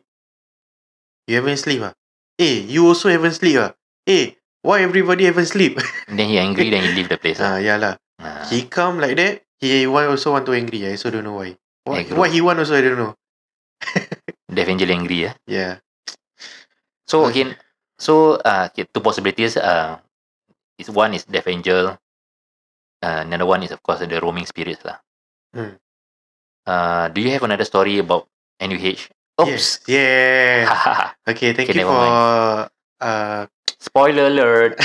you 1.26 1.34
haven't 1.36 1.56
sleep 1.58 1.80
ah? 1.82 1.94
Eh, 2.38 2.66
you 2.66 2.86
also 2.86 3.08
haven't 3.08 3.38
sleep 3.38 3.62
ah? 3.62 3.70
Eh, 4.06 4.34
why 4.62 4.82
everybody 4.82 5.24
haven't 5.24 5.46
sleep? 5.46 5.78
Then 6.10 6.26
he 6.26 6.38
angry, 6.38 6.70
then 6.70 6.82
he 6.82 6.90
leave 6.92 7.08
the 7.08 7.18
place. 7.18 7.38
Ah, 7.44 7.62
yeah 7.62 7.78
lah. 7.78 7.94
Ah. 8.18 8.46
He 8.50 8.66
come 8.66 8.98
like 8.98 9.14
that. 9.16 9.46
He 9.62 9.86
why 9.86 10.10
also 10.10 10.34
want 10.34 10.46
to 10.50 10.54
angry. 10.54 10.82
I 10.82 10.98
also 10.98 11.14
don't 11.14 11.22
know 11.22 11.38
why. 11.38 11.54
What, 11.86 12.10
what 12.16 12.30
he 12.34 12.40
want 12.42 12.58
also 12.58 12.74
I 12.74 12.82
don't 12.82 12.98
know. 12.98 13.14
Death 14.54 14.70
Angel 14.70 14.90
angry. 14.90 15.30
Yeah. 15.30 15.34
Yeah. 15.46 15.72
So 17.06 17.28
again, 17.30 17.54
so 17.98 18.42
uh, 18.42 18.66
two 18.74 19.04
possibilities. 19.04 19.56
Uh, 19.56 20.02
is 20.78 20.90
one 20.90 21.14
is 21.14 21.24
Death 21.24 21.46
Angel. 21.46 21.94
Uh, 23.04 23.20
another 23.22 23.46
one 23.46 23.62
is 23.62 23.70
of 23.70 23.82
course 23.82 24.00
the 24.02 24.18
roaming 24.18 24.46
spirits 24.46 24.82
lah. 24.82 24.98
Hmm. 25.54 25.78
Uh, 26.66 27.08
do 27.14 27.20
you 27.20 27.30
have 27.30 27.44
another 27.44 27.64
story 27.68 28.00
about 28.00 28.26
NUH? 28.58 29.13
Yes. 29.42 29.82
Oops. 29.82 29.90
Yeah. 29.90 30.70
Okay. 31.30 31.50
Thank 31.56 31.70
Okay, 31.72 31.80
you 31.82 31.88
for 31.88 32.06
uh 33.02 33.42
Spoiler 33.80 34.30
alert. 34.30 34.78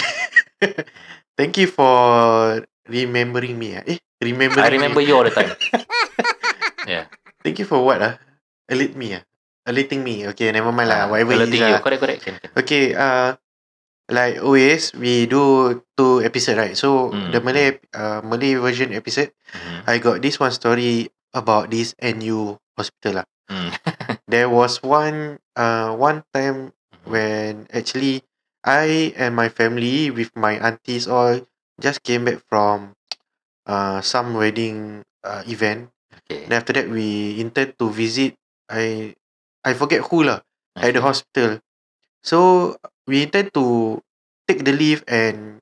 thank 1.40 1.56
you 1.56 1.68
for 1.70 2.60
remembering 2.90 3.56
me. 3.56 3.78
ah. 3.80 3.84
Eh, 3.86 4.00
remembering. 4.20 4.66
I 4.66 4.70
remember 4.74 5.00
me. 5.00 5.08
you 5.08 5.16
all 5.16 5.24
the 5.24 5.32
time. 5.32 5.54
yeah. 6.90 7.06
Thank 7.46 7.60
you 7.62 7.68
for 7.70 7.80
what 7.86 8.02
ah? 8.02 8.16
Alert 8.68 8.96
me 9.00 9.16
ah. 9.16 9.24
Alerting 9.70 10.02
me. 10.04 10.26
Okay, 10.34 10.50
never 10.52 10.74
mind 10.74 10.90
lah. 10.90 11.06
Ah, 11.06 11.14
Whatever 11.14 11.38
alerting 11.40 11.62
you. 11.64 11.76
ah. 11.78 11.82
Correct, 11.86 12.02
correct. 12.02 12.20
Can, 12.26 12.36
can. 12.42 12.50
Okay, 12.58 12.92
uh, 12.98 13.38
like 14.10 14.42
always, 14.44 14.92
we 14.98 15.30
do 15.30 15.78
two 15.96 16.20
episode, 16.26 16.58
right? 16.58 16.76
So 16.76 17.14
Mm, 17.14 17.30
the 17.32 17.40
Malay, 17.40 17.78
uh, 17.94 18.20
Malay 18.26 18.58
version 18.60 18.92
episode, 18.92 19.32
Mhm. 19.54 19.80
I 19.88 19.96
got 20.02 20.20
this 20.26 20.42
one 20.42 20.52
story 20.52 21.08
about 21.32 21.70
this 21.72 21.94
NU 22.02 22.58
hospital 22.76 23.22
lah. 23.24 23.28
Mm. 23.48 23.72
There 24.30 24.50
was 24.50 24.84
one, 24.84 25.40
uh, 25.58 25.96
one 25.98 26.24
time 26.34 26.74
when 27.04 27.68
actually 27.74 28.24
I 28.64 29.14
and 29.18 29.36
my 29.36 29.50
family 29.50 30.12
with 30.12 30.32
my 30.38 30.54
aunties 30.62 31.08
all 31.08 31.42
just 31.82 32.04
came 32.04 32.26
back 32.30 32.40
from, 32.48 32.94
uh, 33.66 34.02
some 34.02 34.34
wedding 34.36 35.04
uh, 35.24 35.44
event. 35.48 35.90
Okay. 36.26 36.46
Then 36.48 36.58
after 36.60 36.74
that, 36.74 36.90
we 36.90 37.40
intend 37.42 37.78
to 37.80 37.90
visit. 37.92 38.36
I, 38.70 39.16
I 39.66 39.74
forget 39.74 40.02
who 40.10 40.24
lah 40.24 40.42
at 40.78 40.94
the 40.94 41.02
hospital. 41.02 41.60
So 42.24 42.78
we 43.08 43.24
intend 43.24 43.54
to 43.56 44.00
take 44.48 44.66
the 44.66 44.74
lift 44.74 45.06
and 45.10 45.62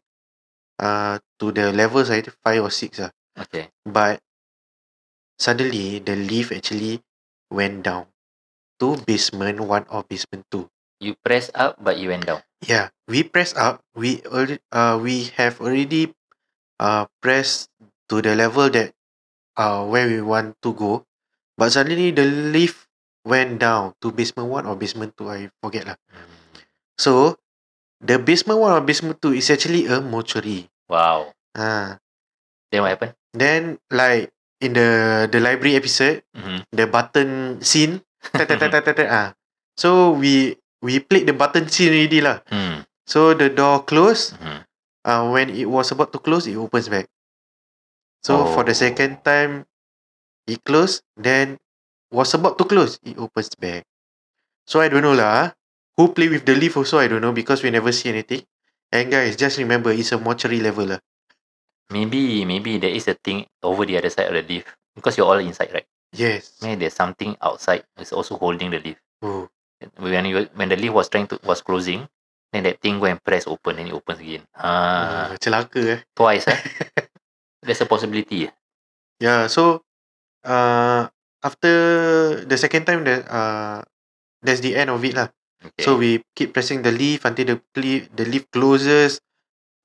uh 0.80 1.20
to 1.40 1.52
the 1.52 1.72
levels 1.74 2.10
I 2.10 2.22
think 2.22 2.36
five 2.44 2.62
or 2.62 2.72
six 2.72 3.00
ah. 3.00 3.12
Okay. 3.38 3.70
But 3.86 4.22
suddenly 5.40 5.98
the 6.00 6.16
lift 6.16 6.52
actually 6.52 7.02
went 7.50 7.82
down 7.84 8.06
to 8.80 8.98
basement 9.06 9.60
one 9.62 9.86
or 9.90 10.04
basement 10.04 10.46
two. 10.52 10.68
You 11.00 11.14
press 11.22 11.50
up, 11.54 11.78
but 11.82 11.98
you 12.02 12.10
went 12.10 12.26
down. 12.26 12.42
Yeah, 12.66 12.90
we 13.08 13.22
press 13.22 13.54
up. 13.54 13.82
We 13.94 14.22
already 14.26 14.58
uh 14.74 14.98
we 14.98 15.30
have 15.38 15.62
already 15.62 16.14
uh 16.82 17.06
pressed 17.22 17.70
to 18.10 18.22
the 18.22 18.34
level 18.34 18.70
that 18.74 18.94
uh 19.58 19.86
where 19.86 20.08
we 20.10 20.22
want 20.22 20.58
to 20.66 20.74
go, 20.74 21.06
but 21.58 21.70
suddenly 21.74 22.10
the 22.12 22.26
lift 22.26 22.90
went 23.26 23.60
down 23.62 23.94
to 24.02 24.10
basement 24.10 24.50
one 24.50 24.66
or 24.66 24.74
basement 24.76 25.14
two. 25.18 25.30
I 25.30 25.54
forget 25.62 25.86
lah. 25.86 25.98
So 26.98 27.38
the 28.02 28.18
basement 28.18 28.60
one 28.62 28.74
or 28.74 28.82
basement 28.82 29.22
two 29.22 29.34
is 29.38 29.50
actually 29.54 29.86
a 29.86 30.02
mortuary. 30.02 30.70
Wow. 30.90 31.34
Ah, 31.54 31.98
Then 32.72 32.82
what 32.82 32.92
happened? 32.98 33.14
then 33.38 33.78
like 33.94 34.34
in 34.62 34.74
the 34.74 35.30
the 35.30 35.38
library 35.38 35.78
episode, 35.78 36.26
Mm-hmm. 36.34 36.60
the 36.74 36.86
button 36.90 37.62
scene. 37.62 38.02
Ah. 39.10 39.34
So 39.78 40.12
we 40.12 40.58
we 40.82 41.00
played 41.00 41.28
the 41.28 41.36
button 41.38 41.70
scene 41.70 41.94
already 41.94 42.20
lah. 42.22 42.42
Mm. 42.50 42.84
So 43.08 43.34
the 43.34 43.50
door 43.50 43.84
closed. 43.88 44.36
Mhm. 44.40 44.60
Uh, 45.08 45.24
when 45.32 45.48
it 45.54 45.70
was 45.72 45.88
about 45.96 46.12
to 46.12 46.20
close, 46.20 46.48
it 46.52 46.60
opens 46.60 46.92
back. 46.92 47.08
So 48.26 48.44
for 48.52 48.68
the 48.68 48.76
Oh. 48.76 48.82
second 48.84 49.24
time, 49.24 49.64
it 50.50 50.60
closed. 50.68 51.04
Then 51.16 51.56
was 52.12 52.34
about 52.36 52.58
to 52.60 52.66
close, 52.68 53.00
it 53.04 53.16
opens 53.16 53.52
back. 53.56 53.84
So 54.68 54.80
I 54.84 54.88
don't 54.92 55.04
know 55.04 55.16
lah. 55.16 55.32
ah. 55.32 55.48
Who 55.96 56.12
play 56.14 56.28
with 56.30 56.46
the 56.46 56.54
lift 56.54 56.78
also 56.78 57.00
I 57.02 57.08
don't 57.10 57.24
know 57.24 57.34
because 57.34 57.64
we 57.64 57.72
never 57.74 57.90
see 57.96 58.12
anything. 58.12 58.44
And 58.94 59.10
guys, 59.12 59.36
just 59.36 59.58
remember 59.58 59.90
it's 59.92 60.12
a 60.14 60.20
mortuary 60.22 60.60
level 60.62 60.86
lah. 60.88 61.02
Maybe, 61.90 62.44
maybe 62.44 62.78
there 62.78 62.92
is 62.92 63.08
a 63.08 63.16
thing 63.16 63.48
over 63.64 63.88
the 63.88 63.96
other 63.98 64.12
side 64.12 64.28
of 64.28 64.36
the 64.36 64.44
lift 64.44 64.68
because 64.94 65.16
you're 65.18 65.26
all 65.28 65.40
inside, 65.40 65.72
right? 65.74 65.88
Yes. 66.16 66.60
Maybe 66.62 66.88
there's 66.88 66.96
something 66.96 67.36
outside 67.42 67.84
that's 67.96 68.14
also 68.14 68.38
holding 68.38 68.72
the 68.72 68.80
lift. 68.80 69.02
Oh. 69.22 69.50
When 70.00 70.26
you 70.26 70.50
when 70.58 70.70
the 70.70 70.78
lift 70.80 70.94
was 70.94 71.10
trying 71.10 71.28
to 71.30 71.40
was 71.44 71.62
closing, 71.62 72.08
then 72.52 72.64
that 72.64 72.82
thing 72.82 73.00
go 73.00 73.06
and 73.06 73.22
press 73.22 73.46
open, 73.46 73.78
then 73.78 73.88
it 73.88 73.94
opens 73.94 74.20
again. 74.20 74.44
Ah, 74.58 75.34
Uh, 75.34 75.38
celaka 75.38 75.80
eh. 75.86 76.00
twice. 76.18 76.48
Eh? 76.50 76.60
There's 77.66 77.82
a 77.82 77.90
possibility. 77.90 78.50
Yeah, 79.22 79.48
so 79.52 79.84
uh 80.46 81.10
after 81.44 81.74
the 82.46 82.58
second 82.58 82.86
time 82.90 83.04
that 83.06 83.28
uh 83.30 83.84
that's 84.42 84.62
the 84.66 84.74
end 84.78 84.90
of 84.90 85.04
it 85.06 85.14
lah. 85.14 85.30
Okay. 85.62 85.84
So 85.86 85.98
we 85.98 86.22
keep 86.38 86.54
pressing 86.54 86.82
the 86.82 86.94
lift 86.94 87.26
until 87.26 87.46
the 87.46 87.58
lift 87.78 88.14
the 88.16 88.26
lift 88.26 88.50
closes 88.54 89.22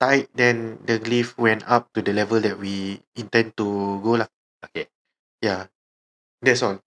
tight. 0.00 0.28
Then 0.32 0.80
the 0.84 1.00
lift 1.04 1.36
went 1.36 1.64
up 1.68 1.92
to 1.96 2.00
the 2.00 2.12
level 2.16 2.40
that 2.40 2.56
we 2.60 3.00
intend 3.16 3.56
to 3.60 3.98
go 4.00 4.20
lah. 4.20 4.28
Okay. 4.64 4.88
Yeah, 5.42 5.71
that's 6.42 6.62
all. 6.62 6.80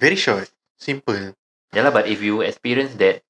Very 0.00 0.16
short, 0.16 0.48
simple. 0.78 1.34
yeah 1.74 1.82
lah, 1.86 1.92
but 1.94 2.08
if 2.08 2.22
you 2.24 2.40
experience 2.42 2.96
that, 2.98 3.22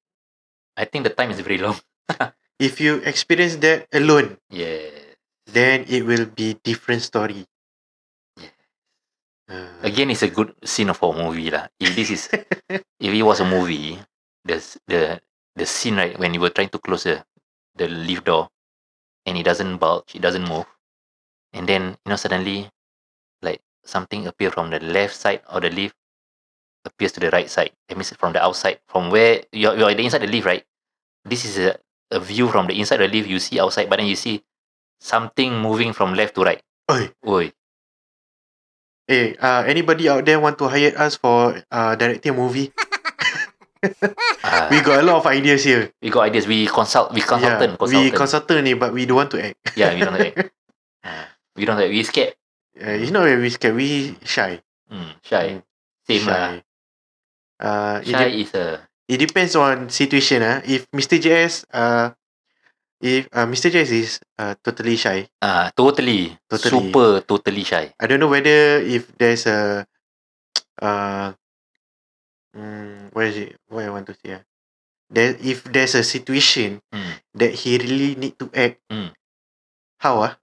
I 0.77 0.85
think 0.87 1.05
the 1.05 1.15
time 1.15 1.31
is 1.31 1.41
very 1.43 1.59
long. 1.59 1.77
If 2.61 2.77
you 2.81 3.01
experience 3.09 3.57
that 3.65 3.89
alone, 3.93 4.37
Yeah. 4.53 4.93
then 5.49 5.89
it 5.89 6.05
will 6.05 6.29
be 6.29 6.61
different 6.61 7.01
story. 7.03 7.49
Yeah. 8.37 8.53
Uh, 9.49 9.73
Again, 9.83 10.11
it's 10.13 10.23
a 10.23 10.29
good 10.31 10.53
scene 10.65 10.93
for 10.93 11.15
a 11.15 11.19
movie 11.19 11.49
lah. 11.51 11.69
If 11.81 11.97
this 11.97 12.11
is, 12.13 12.29
if 13.01 13.11
it 13.13 13.25
was 13.25 13.41
a 13.41 13.49
movie, 13.49 13.97
the 14.45 14.61
the 14.87 15.17
the 15.57 15.67
scene 15.67 15.97
right 15.97 16.15
when 16.21 16.37
you 16.37 16.41
were 16.45 16.53
trying 16.53 16.69
to 16.71 16.81
close 16.81 17.05
the 17.09 17.25
the 17.81 17.89
lift 17.89 18.29
door, 18.29 18.53
and 19.25 19.41
it 19.41 19.45
doesn't 19.49 19.81
bulge, 19.81 20.13
it 20.15 20.23
doesn't 20.23 20.45
move, 20.45 20.69
and 21.57 21.65
then 21.65 21.97
you 22.05 22.09
know 22.13 22.21
suddenly, 22.21 22.69
something 23.85 24.27
appear 24.27 24.51
from 24.51 24.71
the 24.71 24.81
left 24.81 25.17
side 25.17 25.43
of 25.47 25.63
the 25.63 25.71
leaf 25.71 25.93
appears 26.85 27.13
to 27.13 27.21
the 27.21 27.31
right 27.31 27.49
side. 27.51 27.73
That 27.89 27.97
means 27.97 28.13
from 28.17 28.33
the 28.33 28.43
outside, 28.43 28.81
from 28.89 29.11
where 29.11 29.45
you're 29.53 29.77
you're 29.77 29.91
inside 29.91 30.23
the 30.23 30.31
leaf, 30.31 30.45
right? 30.47 30.65
This 31.25 31.45
is 31.45 31.59
a 31.59 31.77
a 32.11 32.21
view 32.21 32.49
from 32.49 32.67
the 32.67 32.75
inside 32.79 32.99
the 32.99 33.09
leaf. 33.09 33.27
You 33.27 33.39
see 33.39 33.61
outside, 33.61 33.89
but 33.89 33.99
then 33.99 34.07
you 34.09 34.17
see 34.17 34.43
something 35.01 35.61
moving 35.61 35.93
from 35.93 36.15
left 36.15 36.35
to 36.37 36.45
right. 36.45 36.61
Oi. 36.91 37.13
Oi. 37.27 37.53
eh, 39.11 39.35
uh, 39.43 39.67
anybody 39.67 40.09
out 40.09 40.23
there 40.25 40.39
want 40.39 40.55
to 40.59 40.71
hire 40.71 40.95
us 40.95 41.19
for 41.19 41.59
uh, 41.71 41.95
directing 41.99 42.33
a 42.33 42.37
movie? 42.37 42.71
Ah. 44.45 44.69
we 44.71 44.81
got 44.85 45.01
a 45.01 45.05
lot 45.07 45.17
of 45.17 45.27
ideas 45.27 45.65
here. 45.65 45.91
we 46.03 46.11
got 46.11 46.29
ideas. 46.29 46.47
We 46.47 46.67
consult. 46.67 47.13
We 47.13 47.21
consultant. 47.21 47.75
yeah, 47.75 47.77
consultant. 47.77 48.05
we 48.05 48.11
consultant 48.13 48.61
ni, 48.65 48.75
but 48.75 48.93
we 48.93 49.07
don't 49.07 49.17
want 49.17 49.31
to 49.33 49.41
act. 49.41 49.57
yeah, 49.75 49.93
we 49.95 50.01
don't 50.01 50.15
act. 50.21 50.53
Ah, 51.03 51.27
we 51.57 51.65
don't 51.65 51.81
act. 51.81 51.91
We 51.91 52.03
scared. 52.05 52.37
Uh, 52.79 52.97
it's 53.03 53.11
not 53.11 53.27
we 53.27 53.51
scared, 53.51 53.75
we 53.75 54.15
shy. 54.23 54.61
Mm, 54.91 55.11
shy. 55.23 55.47
Same 56.07 56.25
lah. 56.27 56.35
Shy. 56.35 56.63
Uh, 57.61 57.97
it, 58.01 58.15
Shy 58.15 58.29
is 58.41 58.53
a 58.57 58.67
it 59.11 59.19
depends 59.19 59.55
on 59.59 59.91
situation. 59.91 60.41
Ah, 60.43 60.63
if 60.65 60.87
Mr. 60.95 61.19
JS, 61.19 61.67
uh, 61.75 62.15
if 63.03 63.27
uh, 63.35 63.45
Mr. 63.51 63.69
JS 63.69 63.91
is 63.91 64.11
uh, 64.39 64.55
totally 64.63 64.95
shy. 64.97 65.27
ah 65.43 65.69
totally, 65.75 66.31
Totally. 66.49 66.71
super 66.71 67.21
totally 67.27 67.65
shy. 67.67 67.91
I 67.99 68.05
don't 68.07 68.23
know 68.23 68.31
whether 68.31 68.81
if 68.81 69.11
there's 69.19 69.45
a 69.51 69.85
uh, 70.83 71.35
mm, 72.57 73.11
what 73.13 73.27
is 73.29 73.37
it? 73.51 73.59
What 73.69 73.85
I 73.85 73.91
want 73.91 74.07
to 74.09 74.15
say? 74.15 74.39
ah? 74.41 74.43
There, 75.11 75.35
if 75.43 75.67
there's 75.67 75.99
a 75.99 76.07
situation 76.07 76.79
Hmm. 76.95 77.19
that 77.35 77.51
he 77.67 77.83
really 77.83 78.15
need 78.15 78.39
to 78.39 78.47
act, 78.55 78.79
Hmm. 78.89 79.11
how 79.99 80.23
ah? 80.23 80.39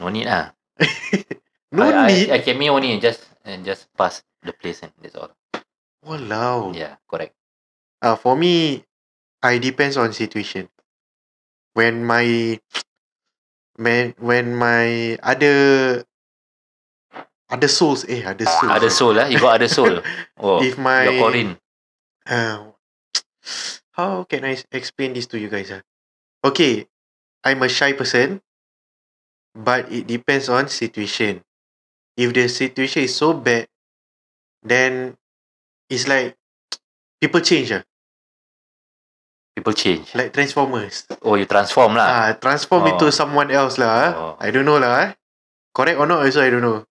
No 0.00 0.08
need 0.08 0.26
lah. 0.26 0.56
No 1.72 1.88
I, 1.88 2.06
need. 2.06 2.30
I, 2.30 2.36
I 2.36 2.38
came 2.44 2.60
here 2.60 2.72
only 2.72 2.92
and 2.92 3.00
just 3.00 3.24
and 3.44 3.64
just 3.64 3.88
pass 3.96 4.22
the 4.44 4.52
place 4.52 4.84
and 4.84 4.92
that's 5.00 5.16
all. 5.16 5.32
Walao. 6.04 6.76
Yeah, 6.76 6.96
correct. 7.08 7.34
Uh, 8.02 8.16
for 8.16 8.36
me, 8.36 8.84
I 9.42 9.56
depends 9.58 9.96
on 9.96 10.12
situation. 10.12 10.68
When 11.72 12.04
my 12.04 12.60
when 13.80 14.12
when 14.20 14.52
my 14.54 15.16
other 15.24 16.04
other 17.48 17.68
souls 17.68 18.04
eh 18.04 18.20
other 18.28 18.44
souls 18.44 18.68
eh. 18.68 18.88
soul 18.92 19.12
lah. 19.16 19.26
You 19.32 19.40
got 19.40 19.56
other 19.56 19.72
soul. 19.72 20.04
Oh, 20.42 20.60
if 20.60 20.76
my 20.76 21.06
Corin. 21.08 21.56
uh, 22.26 22.74
how 23.96 24.24
can 24.28 24.44
I 24.44 24.60
explain 24.72 25.14
this 25.16 25.24
to 25.32 25.38
you 25.38 25.48
guys? 25.48 25.72
Ah? 25.72 25.80
Okay, 26.44 26.90
I'm 27.46 27.62
a 27.62 27.70
shy 27.70 27.94
person, 27.94 28.42
but 29.54 29.88
it 29.88 30.10
depends 30.10 30.50
on 30.50 30.68
situation. 30.68 31.40
If 32.16 32.32
the 32.36 32.48
situation 32.48 33.04
is 33.08 33.16
so 33.16 33.32
bad, 33.32 33.66
then 34.62 35.16
it's 35.88 36.06
like 36.06 36.36
people 37.20 37.40
change. 37.40 37.72
Ah, 37.72 37.82
People 39.56 39.72
change. 39.76 40.14
like 40.16 40.32
Transformers. 40.32 41.04
Oh, 41.20 41.36
you 41.36 41.44
transform 41.44 41.92
lah. 41.92 42.08
Ah, 42.08 42.28
transform 42.40 42.84
Oh. 42.84 42.90
into 42.92 43.12
someone 43.12 43.52
else 43.52 43.76
lah. 43.76 43.92
ah. 43.92 44.10
Oh. 44.16 44.32
I 44.40 44.48
don't 44.48 44.64
know 44.64 44.80
lah. 44.80 45.08
eh. 45.08 45.10
Correct 45.76 45.96
or 46.00 46.08
not? 46.08 46.24
Also, 46.24 46.40
I 46.40 46.48
don't 46.48 46.64
know. 46.64 46.84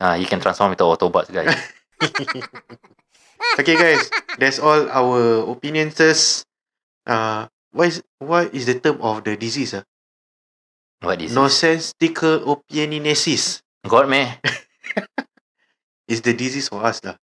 Ah, 0.00 0.16
you 0.16 0.24
can 0.24 0.40
transform 0.40 0.72
into 0.72 0.84
Autobots, 0.88 1.28
guys. 1.32 1.52
Okay, 3.60 3.76
guys, 3.76 4.08
that's 4.40 4.56
all 4.56 4.88
our 4.88 5.44
opinions. 5.52 6.00
Uh, 7.04 7.44
what 7.76 7.88
is 7.92 8.00
what 8.16 8.48
is 8.56 8.64
the 8.64 8.80
term 8.80 8.96
of 9.04 9.20
the 9.28 9.36
disease? 9.36 9.76
Ah, 9.76 9.84
What 11.04 11.20
is 11.20 11.34
nonsensical 11.36 12.40
opinionesis 12.48 13.60
God, 13.86 14.08
man. 14.08 14.38
is 16.08 16.20
the 16.20 16.34
disease 16.34 16.68
for 16.68 16.84
us 16.84 17.02
lah. 17.04 17.16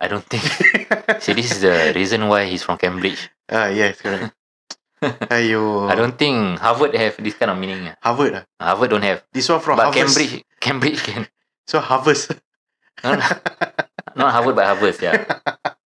I 0.00 0.06
don't 0.06 0.24
think. 0.24 0.44
See, 1.22 1.32
this 1.34 1.50
is 1.50 1.60
the 1.60 1.92
reason 1.94 2.28
why 2.28 2.44
he's 2.46 2.62
from 2.62 2.78
Cambridge. 2.78 3.30
Ah, 3.50 3.66
yes, 3.66 3.98
correct. 3.98 4.34
Ayo, 5.30 5.86
I 5.90 5.94
don't 5.94 6.18
think 6.18 6.58
Harvard 6.58 6.94
have 6.94 7.16
this 7.22 7.34
kind 7.34 7.50
of 7.50 7.58
meaning. 7.58 7.86
ah. 7.86 7.96
Harvard 8.02 8.34
ah. 8.34 8.44
Harvard 8.58 8.90
don't 8.90 9.02
have. 9.02 9.22
This 9.32 9.48
one 9.48 9.60
from 9.60 9.78
but 9.78 9.90
Harvard. 9.90 10.06
Cambridge, 10.06 10.44
Cambridge 10.60 11.00
can. 11.02 11.26
So 11.66 11.78
no, 13.04 13.14
not 14.16 14.32
Harvard, 14.34 14.56
but 14.56 14.66
Harvard, 14.66 14.96
yeah. 15.00 15.22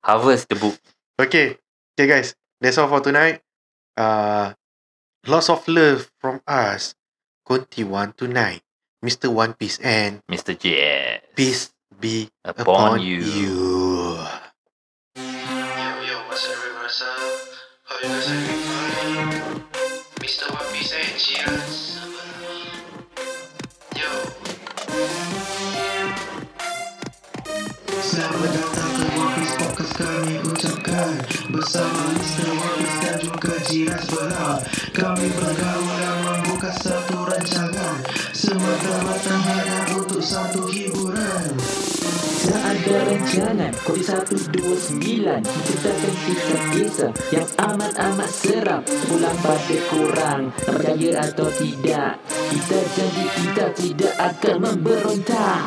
Harvard 0.02 0.40
the 0.48 0.56
book. 0.56 0.76
Okay. 1.20 1.58
Okay, 1.92 2.08
guys. 2.08 2.34
That's 2.60 2.78
all 2.78 2.88
for 2.88 3.00
tonight. 3.00 3.42
Uh, 3.96 4.54
lots 5.26 5.50
of 5.50 5.66
love 5.68 6.10
from 6.18 6.40
us. 6.46 6.94
Kunti 7.44 7.84
1 7.84 8.12
to 8.16 8.28
9. 8.28 8.60
Mr. 9.04 9.32
One 9.32 9.54
Piece 9.54 9.78
and 9.82 10.22
Mr. 10.30 10.56
J. 10.58 11.20
peace 11.34 11.70
be 12.00 12.30
Upon 12.44 12.62
upon, 12.62 13.00
you. 13.02 13.18
you. 13.18 14.18
Yo, 15.16 15.90
yo, 16.06 16.16
what's 16.28 16.46
up, 16.46 16.54
everyone? 16.54 16.82
What's 16.82 17.02
up? 17.02 17.18
How 17.84 17.96
you 17.98 18.08
guys 18.08 18.30
are 18.30 18.38
doing 18.38 18.62
fine? 18.62 19.30
Mr. 20.22 20.46
One 20.54 20.68
Piece 20.72 20.94
and 20.94 21.18
Cheers. 21.18 21.98
Yo. 23.98 24.10
Selamat 28.02 28.50
datang 28.54 28.92
ke 28.92 29.04
One 29.18 29.32
Piece 29.34 29.54
Podcast 29.56 29.92
kami 29.96 30.34
ucapkan 30.42 31.12
Bersama 31.50 32.02
Mr. 32.14 32.44
One 32.50 32.74
Piece 32.78 32.98
dan 33.00 33.16
juga 33.18 33.52
Jiran 33.66 34.00
sebelah 34.04 34.58
Kami 34.92 35.26
bergaul 35.32 36.21
ada 43.22 43.54
rancangan 43.54 43.72
Kodi 43.86 44.02
129 44.02 45.46
Menceritakan 45.46 46.14
kisah-kisah 46.26 47.12
Yang 47.30 47.48
amat-amat 47.58 48.30
seram. 48.30 48.80
Sepulang 48.82 49.38
pada 49.38 49.76
korang 49.90 50.42
percaya 50.58 51.10
atau 51.22 51.48
tidak 51.54 52.12
Kita 52.26 52.78
janji 52.98 53.24
kita 53.38 53.66
tidak 53.78 54.14
akan 54.18 54.56
memberontak 54.58 55.60